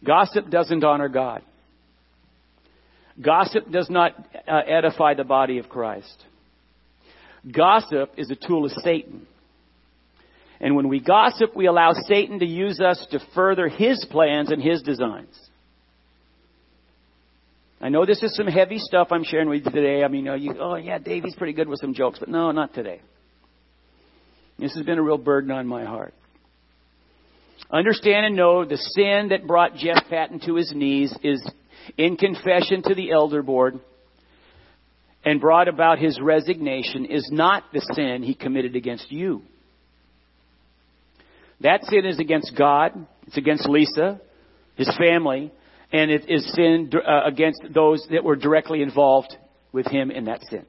Gossip 0.02 0.48
doesn't 0.48 0.83
honor 0.85 1.11
God. 1.11 1.42
Gossip 3.20 3.70
does 3.70 3.90
not 3.90 4.14
uh, 4.48 4.62
edify 4.66 5.12
the 5.12 5.24
body 5.24 5.59
of 5.59 5.68
Christ. 5.68 6.24
Gossip 7.55 8.12
is 8.16 8.31
a 8.31 8.37
tool 8.37 8.64
of 8.64 8.72
Satan. 8.83 9.26
And 10.60 10.74
when 10.74 10.88
we 10.88 11.00
gossip, 11.00 11.54
we 11.54 11.66
allow 11.66 11.92
Satan 11.92 12.38
to 12.38 12.46
use 12.46 12.80
us 12.80 13.04
to 13.10 13.20
further 13.34 13.68
his 13.68 14.04
plans 14.10 14.50
and 14.50 14.62
his 14.62 14.82
designs. 14.82 15.36
I 17.80 17.90
know 17.90 18.06
this 18.06 18.22
is 18.22 18.34
some 18.34 18.46
heavy 18.46 18.78
stuff 18.78 19.08
I'm 19.10 19.24
sharing 19.24 19.48
with 19.48 19.64
you 19.64 19.70
today. 19.70 20.02
I 20.02 20.08
mean, 20.08 20.24
you, 20.24 20.54
oh 20.58 20.76
yeah, 20.76 20.98
Davey's 20.98 21.34
pretty 21.34 21.52
good 21.52 21.68
with 21.68 21.80
some 21.80 21.92
jokes, 21.92 22.18
but 22.18 22.28
no, 22.28 22.50
not 22.50 22.72
today. 22.72 23.00
This 24.58 24.74
has 24.74 24.84
been 24.86 24.98
a 24.98 25.02
real 25.02 25.18
burden 25.18 25.50
on 25.50 25.66
my 25.66 25.84
heart. 25.84 26.14
Understand 27.70 28.26
and 28.26 28.36
know 28.36 28.64
the 28.64 28.78
sin 28.78 29.28
that 29.30 29.46
brought 29.46 29.74
Jeff 29.74 30.04
Patton 30.08 30.40
to 30.46 30.54
his 30.54 30.72
knees 30.74 31.14
is 31.22 31.46
in 31.98 32.16
confession 32.16 32.82
to 32.82 32.94
the 32.94 33.10
elder 33.10 33.42
board 33.42 33.78
and 35.24 35.40
brought 35.40 35.68
about 35.68 35.98
his 35.98 36.20
resignation 36.20 37.06
is 37.06 37.28
not 37.32 37.64
the 37.72 37.80
sin 37.94 38.22
he 38.22 38.34
committed 38.34 38.76
against 38.76 39.10
you. 39.10 39.42
That 41.60 41.84
sin 41.84 42.04
is 42.04 42.18
against 42.18 42.52
God, 42.56 43.06
it's 43.26 43.36
against 43.36 43.68
Lisa, 43.68 44.20
his 44.76 44.90
family, 44.98 45.52
and 45.92 46.10
it 46.10 46.28
is 46.28 46.52
sin 46.54 46.90
uh, 46.94 47.24
against 47.24 47.62
those 47.72 48.06
that 48.10 48.24
were 48.24 48.36
directly 48.36 48.82
involved 48.82 49.34
with 49.72 49.86
him 49.86 50.10
in 50.10 50.24
that 50.26 50.42
sin. 50.50 50.66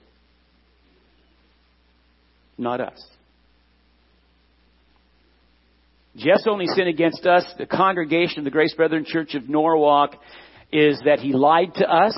Not 2.58 2.82
us. 2.82 3.04
Jeff's 6.16 6.48
only 6.50 6.66
sin 6.68 6.88
against 6.88 7.26
us, 7.28 7.44
the 7.60 7.68
congregation 7.68 8.40
of 8.40 8.46
the 8.46 8.50
Grace 8.50 8.74
Brethren 8.74 9.06
Church 9.06 9.36
of 9.36 9.48
Norwalk, 9.48 10.16
is 10.72 11.00
that 11.06 11.20
he 11.20 11.34
lied 11.34 11.76
to 11.76 11.88
us, 11.88 12.18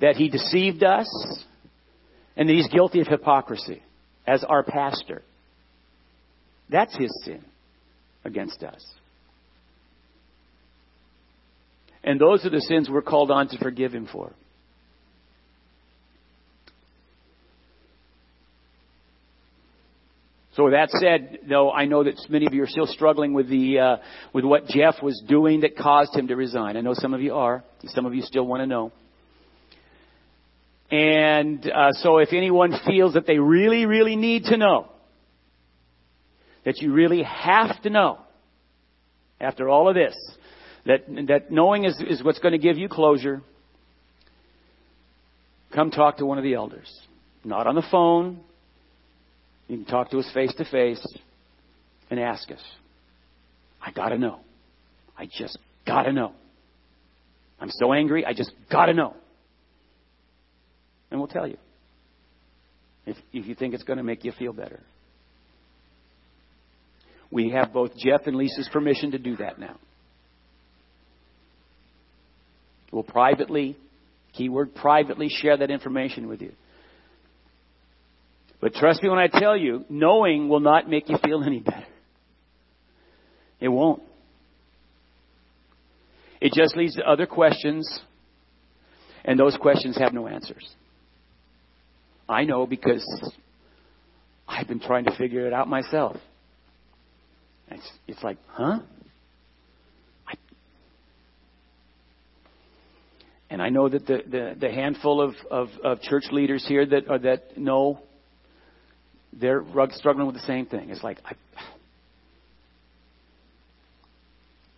that 0.00 0.16
he 0.16 0.28
deceived 0.28 0.82
us, 0.82 1.06
and 2.36 2.48
that 2.48 2.52
he's 2.52 2.68
guilty 2.68 3.00
of 3.00 3.06
hypocrisy 3.06 3.80
as 4.26 4.42
our 4.42 4.64
pastor. 4.64 5.22
That's 6.68 6.96
his 6.96 7.10
sin 7.24 7.44
against 8.24 8.62
us. 8.62 8.84
And 12.02 12.20
those 12.20 12.44
are 12.44 12.50
the 12.50 12.60
sins 12.60 12.88
we're 12.88 13.02
called 13.02 13.30
on 13.30 13.48
to 13.48 13.58
forgive 13.58 13.92
him 13.92 14.08
for. 14.10 14.32
So 20.54 20.64
with 20.64 20.72
that 20.72 20.88
said, 20.90 21.40
though, 21.46 21.70
I 21.70 21.84
know 21.84 22.02
that 22.02 22.14
many 22.30 22.46
of 22.46 22.54
you 22.54 22.62
are 22.62 22.66
still 22.66 22.86
struggling 22.86 23.34
with 23.34 23.46
the 23.50 23.78
uh, 23.78 23.96
with 24.32 24.44
what 24.44 24.66
Jeff 24.68 25.02
was 25.02 25.22
doing 25.28 25.60
that 25.60 25.76
caused 25.76 26.14
him 26.14 26.28
to 26.28 26.36
resign. 26.36 26.78
I 26.78 26.80
know 26.80 26.94
some 26.94 27.12
of 27.12 27.20
you 27.20 27.34
are. 27.34 27.62
Some 27.88 28.06
of 28.06 28.14
you 28.14 28.22
still 28.22 28.46
want 28.46 28.62
to 28.62 28.66
know. 28.66 28.90
And 30.90 31.70
uh, 31.70 31.92
so, 31.92 32.18
if 32.18 32.32
anyone 32.32 32.72
feels 32.86 33.14
that 33.14 33.26
they 33.26 33.38
really, 33.38 33.84
really 33.84 34.16
need 34.16 34.44
to 34.44 34.56
know, 34.56 34.88
that 36.66 36.82
you 36.82 36.92
really 36.92 37.22
have 37.22 37.80
to 37.82 37.88
know, 37.88 38.18
after 39.40 39.70
all 39.70 39.88
of 39.88 39.94
this, 39.94 40.14
that 40.84 41.04
that 41.28 41.50
knowing 41.50 41.84
is, 41.84 41.98
is 42.06 42.22
what's 42.22 42.38
going 42.40 42.52
to 42.52 42.58
give 42.58 42.76
you 42.76 42.88
closure. 42.88 43.40
Come 45.74 45.90
talk 45.90 46.18
to 46.18 46.26
one 46.26 46.36
of 46.36 46.44
the 46.44 46.52
elders, 46.54 46.94
not 47.44 47.66
on 47.66 47.74
the 47.74 47.86
phone, 47.90 48.40
you 49.68 49.78
can 49.78 49.86
talk 49.86 50.10
to 50.10 50.18
us 50.18 50.30
face 50.32 50.54
to 50.54 50.64
face 50.64 51.04
and 52.10 52.20
ask 52.20 52.50
us. 52.50 52.62
I 53.80 53.90
gotta 53.90 54.18
know. 54.18 54.40
I 55.18 55.26
just 55.26 55.58
gotta 55.86 56.12
know. 56.12 56.32
I'm 57.60 57.70
so 57.70 57.92
angry, 57.92 58.24
I 58.24 58.32
just 58.32 58.52
gotta 58.70 58.92
know. 58.92 59.14
And 61.10 61.18
we'll 61.18 61.28
tell 61.28 61.46
you. 61.46 61.56
if, 63.06 63.16
if 63.32 63.46
you 63.46 63.54
think 63.54 63.72
it's 63.74 63.84
going 63.84 63.98
to 63.98 64.02
make 64.02 64.24
you 64.24 64.32
feel 64.32 64.52
better. 64.52 64.80
We 67.30 67.50
have 67.50 67.72
both 67.72 67.96
Jeff 67.96 68.22
and 68.26 68.36
Lisa's 68.36 68.68
permission 68.72 69.12
to 69.12 69.18
do 69.18 69.36
that 69.36 69.58
now. 69.58 69.76
We'll 72.92 73.02
privately, 73.02 73.76
keyword 74.32 74.74
privately, 74.74 75.28
share 75.28 75.56
that 75.56 75.70
information 75.70 76.28
with 76.28 76.40
you. 76.40 76.52
But 78.60 78.74
trust 78.74 79.02
me 79.02 79.08
when 79.08 79.18
I 79.18 79.26
tell 79.26 79.56
you, 79.56 79.84
knowing 79.88 80.48
will 80.48 80.60
not 80.60 80.88
make 80.88 81.08
you 81.08 81.16
feel 81.22 81.42
any 81.44 81.60
better. 81.60 81.84
It 83.60 83.68
won't. 83.68 84.02
It 86.40 86.52
just 86.52 86.76
leads 86.76 86.96
to 86.96 87.08
other 87.08 87.26
questions, 87.26 88.00
and 89.24 89.38
those 89.38 89.56
questions 89.56 89.98
have 89.98 90.12
no 90.12 90.26
answers. 90.26 90.68
I 92.28 92.44
know 92.44 92.66
because 92.66 93.04
I've 94.46 94.68
been 94.68 94.80
trying 94.80 95.04
to 95.04 95.16
figure 95.16 95.46
it 95.46 95.52
out 95.52 95.68
myself. 95.68 96.16
It's, 97.70 97.90
it's 98.06 98.22
like, 98.22 98.38
huh? 98.48 98.78
I, 100.26 100.34
and 103.50 103.60
I 103.60 103.68
know 103.68 103.88
that 103.88 104.06
the, 104.06 104.22
the, 104.28 104.56
the 104.58 104.70
handful 104.70 105.20
of, 105.20 105.34
of, 105.50 105.68
of 105.82 106.00
church 106.02 106.24
leaders 106.30 106.64
here 106.66 106.86
that 106.86 107.08
are 107.08 107.18
that 107.18 107.58
know 107.58 108.00
they're 109.32 109.64
struggling 109.92 110.26
with 110.26 110.36
the 110.36 110.46
same 110.46 110.66
thing. 110.66 110.90
It's 110.90 111.02
like, 111.02 111.18
I, 111.24 111.32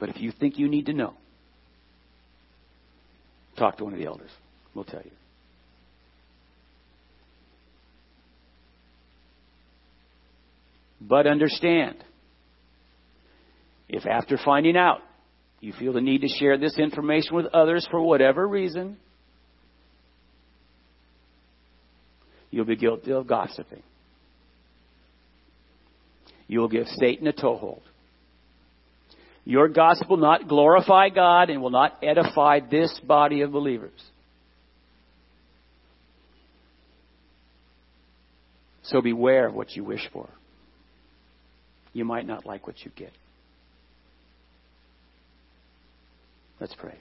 but 0.01 0.09
if 0.09 0.21
you 0.21 0.33
think 0.33 0.59
you 0.59 0.69
need 0.69 0.87
to 0.87 0.93
know, 0.93 1.15
talk 3.57 3.77
to 3.79 3.85
one 3.85 3.93
of 3.93 3.99
the 3.99 4.07
elders. 4.07 4.31
We'll 4.75 4.85
tell 4.85 5.03
you. 5.05 5.11
But 11.01 11.27
understand, 11.27 11.97
if 13.89 14.07
after 14.07 14.39
finding 14.43 14.77
out 14.77 15.01
you 15.61 15.73
feel 15.73 15.93
the 15.93 16.01
need 16.01 16.21
to 16.21 16.29
share 16.29 16.57
this 16.57 16.79
information 16.79 17.35
with 17.35 17.47
others 17.47 17.87
for 17.91 18.01
whatever 18.01 18.47
reason, 18.47 18.97
you'll 22.51 22.65
be 22.65 22.77
guilty 22.77 23.13
of 23.13 23.27
gossiping. 23.27 23.83
You 26.47 26.61
will 26.61 26.69
give 26.69 26.87
Satan 26.87 27.27
a 27.27 27.33
toehold. 27.33 27.83
Your 29.45 29.69
gospel 29.69 30.17
will 30.17 30.23
not 30.23 30.47
glorify 30.47 31.09
God 31.09 31.51
and 31.51 31.63
will 31.63 31.71
not 31.71 31.99
edify 32.03 32.61
this 32.61 33.01
body 33.03 33.41
of 33.41 33.51
believers. 33.51 34.01
So 38.83 39.03
beware 39.03 39.49
of 39.49 39.55
what 39.55 39.75
you 39.75 39.85
wish 39.85 40.07
for. 40.13 40.29
You 41.93 42.05
might 42.05 42.27
not 42.27 42.47
like 42.47 42.67
what 42.67 42.77
you 42.85 42.91
get. 42.95 43.13
Let's 46.61 46.75
pray. 46.75 46.97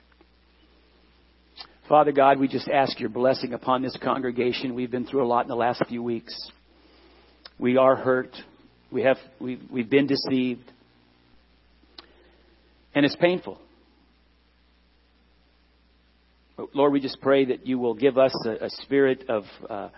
Father 1.89 2.12
God, 2.12 2.39
we 2.39 2.48
just 2.48 2.67
ask 2.67 3.00
your 3.00 3.10
blessing 3.10 3.54
upon 3.54 3.82
this 3.82 3.98
congregation. 4.04 4.76
We've 4.76 4.91
been 4.91 5.08
through 5.08 5.24
a 5.24 5.26
lot 5.26 5.46
in 5.46 5.48
the 5.48 5.56
last 5.56 5.84
few 5.88 6.04
weeks. 6.04 6.52
We 7.58 7.78
are 7.78 7.96
hurt. 7.96 8.36
We 8.91 9.02
have, 9.02 9.17
we've, 9.39 9.62
we've 9.72 9.89
been 9.89 10.06
deceived. 10.06 10.72
And 12.93 13.04
it's 13.04 13.15
painful. 13.15 13.58
But 16.55 16.76
Lord, 16.76 16.93
we 16.93 16.99
just 16.99 17.20
pray 17.20 17.45
that 17.45 17.66
you 17.66 17.80
will 17.80 17.95
give 17.95 18.20
us 18.20 18.36
a, 18.45 18.66
a 18.66 18.70
spirit 18.84 19.24
of, 19.28 19.43
uh, 19.68 19.89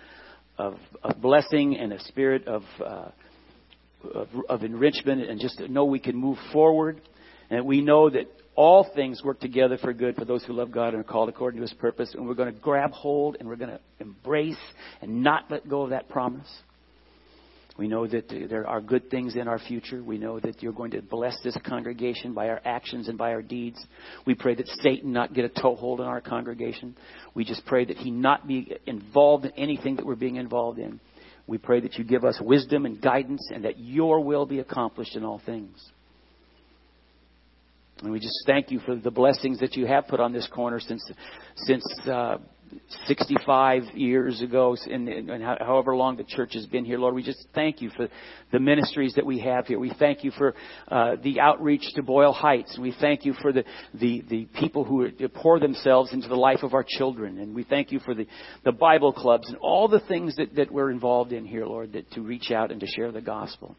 of, 0.58 0.76
of, 1.04 1.22
blessing 1.22 1.76
and 1.78 1.92
a 1.92 2.00
spirit 2.04 2.48
of, 2.48 2.64
uh, 2.80 3.10
of, 4.14 4.28
of 4.48 4.64
enrichment 4.64 5.30
and 5.30 5.40
just 5.42 5.60
know 5.60 5.84
we 5.84 6.00
can 6.00 6.16
move 6.16 6.38
forward. 6.54 7.02
And 7.50 7.66
we 7.66 7.82
know 7.82 8.10
that 8.10 8.28
all 8.56 8.90
things 8.96 9.24
work 9.24 9.40
together 9.40 9.78
for 9.78 9.94
good 9.94 10.16
for 10.16 10.26
those 10.26 10.44
who 10.44 10.54
love 10.54 10.72
God 10.72 10.94
and 10.94 11.00
are 11.00 11.04
called 11.04 11.30
according 11.30 11.60
to 11.60 11.62
his 11.62 11.74
purpose. 11.74 12.14
And 12.14 12.28
we're 12.28 12.34
going 12.34 12.54
to 12.54 12.60
grab 12.60 12.92
hold 12.92 13.38
and 13.40 13.48
we're 13.48 13.56
going 13.56 13.72
to 13.72 13.80
embrace 14.00 14.58
and 15.02 15.24
not 15.24 15.46
let 15.50 15.68
go 15.68 15.84
of 15.84 15.92
that 15.92 16.10
promise. 16.10 16.48
We 17.80 17.88
know 17.88 18.06
that 18.06 18.28
there 18.28 18.68
are 18.68 18.82
good 18.82 19.10
things 19.10 19.38
in 19.38 19.48
our 19.48 19.58
future. 19.58 20.04
We 20.04 20.18
know 20.18 20.38
that 20.42 20.62
you're 20.62 20.74
going 20.74 20.92
to 20.92 21.02
bless 21.02 21.38
this 21.46 21.58
congregation 21.66 22.34
by 22.34 22.50
our 22.50 22.60
actions 22.66 23.08
and 23.08 23.18
by 23.18 23.32
our 23.32 23.42
deeds. 23.42 23.82
We 24.26 24.36
pray 24.36 24.54
that 24.56 24.68
Satan 24.84 25.14
not 25.14 25.34
get 25.34 25.46
a 25.46 25.62
toehold 25.62 26.02
in 26.02 26.06
our 26.06 26.20
congregation. 26.20 26.98
We 27.34 27.46
just 27.46 27.66
pray 27.66 27.86
that 27.86 27.96
he 27.96 28.12
not 28.12 28.46
be 28.46 28.76
involved 28.86 29.46
in 29.46 29.52
anything 29.52 29.96
that 29.96 30.06
we're 30.06 30.16
being 30.16 30.36
involved 30.36 30.78
in. 30.78 31.00
We 31.48 31.58
pray 31.58 31.80
that 31.80 31.98
you 31.98 32.04
give 32.04 32.26
us 32.26 32.38
wisdom 32.42 32.86
and 32.86 33.02
guidance 33.02 33.50
and 33.50 33.64
that 33.64 33.80
your 33.80 34.20
will 34.20 34.46
be 34.46 34.60
accomplished 34.60 35.16
in 35.16 35.24
all 35.24 35.42
things. 35.46 35.82
And 38.02 38.12
we 38.12 38.20
just 38.20 38.44
thank 38.46 38.72
you 38.72 38.80
for 38.80 38.96
the 38.96 39.12
blessings 39.12 39.60
that 39.60 39.76
you 39.76 39.86
have 39.86 40.08
put 40.08 40.20
on 40.20 40.32
this 40.32 40.48
corner 40.54 40.80
since 40.80 41.04
since 41.56 41.84
uh, 42.08 42.38
65 43.08 43.84
years 43.96 44.42
ago, 44.42 44.76
and, 44.90 45.08
and 45.08 45.44
however 45.44 45.96
long 45.96 46.18
the 46.18 46.24
church 46.24 46.54
has 46.54 46.66
been 46.66 46.86
here, 46.86 47.00
Lord, 47.00 47.16
we 47.16 47.24
just 47.24 47.48
thank 47.56 47.82
you 47.82 47.90
for 47.96 48.08
the 48.52 48.60
ministries 48.60 49.16
that 49.16 49.26
we 49.26 49.40
have 49.40 49.66
here. 49.68 49.80
We 49.80 49.94
thank 49.98 50.24
you 50.24 50.32
for 50.32 50.54
uh, 50.88 51.16
the 51.24 51.40
outreach 51.40 51.94
to 51.96 52.04
Boyle 52.04 52.34
Heights. 52.34 52.78
We 52.80 52.94
thank 53.00 53.26
you 53.26 53.34
for 53.42 53.52
the, 53.52 53.64
the, 53.94 54.24
the 54.30 54.48
people 54.60 54.84
who 54.84 55.10
pour 55.34 55.60
themselves 55.60 56.14
into 56.14 56.28
the 56.28 56.36
life 56.36 56.64
of 56.64 56.74
our 56.74 56.86
children. 56.88 57.40
And 57.40 57.56
we 57.56 57.64
thank 57.64 57.92
you 57.92 58.00
for 58.00 58.14
the, 58.14 58.28
the 58.64 58.72
Bible 58.72 59.14
clubs 59.14 59.48
and 59.48 59.58
all 59.58 59.88
the 59.88 60.02
things 60.02 60.36
that, 60.36 60.56
that 60.56 60.72
we're 60.72 60.92
involved 60.92 61.32
in 61.32 61.46
here, 61.46 61.66
Lord, 61.66 61.94
that, 61.94 62.12
to 62.12 62.22
reach 62.22 62.52
out 62.52 62.72
and 62.72 62.80
to 62.82 62.88
share 62.88 63.12
the 63.12 63.22
gospel. 63.22 63.76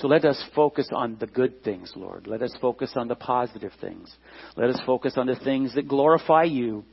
So 0.00 0.06
let 0.06 0.24
us 0.24 0.40
focus 0.54 0.88
on 0.92 1.16
the 1.18 1.26
good 1.26 1.64
things, 1.64 1.92
Lord. 1.96 2.28
Let 2.28 2.40
us 2.40 2.56
focus 2.60 2.92
on 2.94 3.08
the 3.08 3.16
positive 3.16 3.72
things. 3.80 4.14
Let 4.56 4.70
us 4.70 4.80
focus 4.86 5.14
on 5.16 5.26
the 5.26 5.34
things 5.34 5.74
that 5.74 5.88
glorify 5.88 6.44
you 6.44 6.84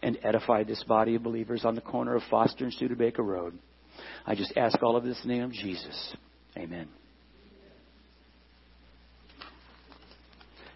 and 0.00 0.16
edify 0.22 0.62
this 0.62 0.82
body 0.84 1.16
of 1.16 1.24
believers 1.24 1.64
on 1.64 1.74
the 1.74 1.80
corner 1.80 2.14
of 2.14 2.22
Foster 2.30 2.64
and 2.64 2.72
Studebaker 2.72 3.22
Road. 3.22 3.58
I 4.24 4.36
just 4.36 4.52
ask 4.56 4.80
all 4.80 4.96
of 4.96 5.02
this 5.02 5.20
in 5.24 5.28
the 5.28 5.34
name 5.34 5.44
of 5.44 5.52
Jesus. 5.52 6.14
Amen. 6.56 6.88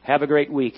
Have 0.03 0.23
a 0.23 0.27
great 0.27 0.51
week. 0.51 0.75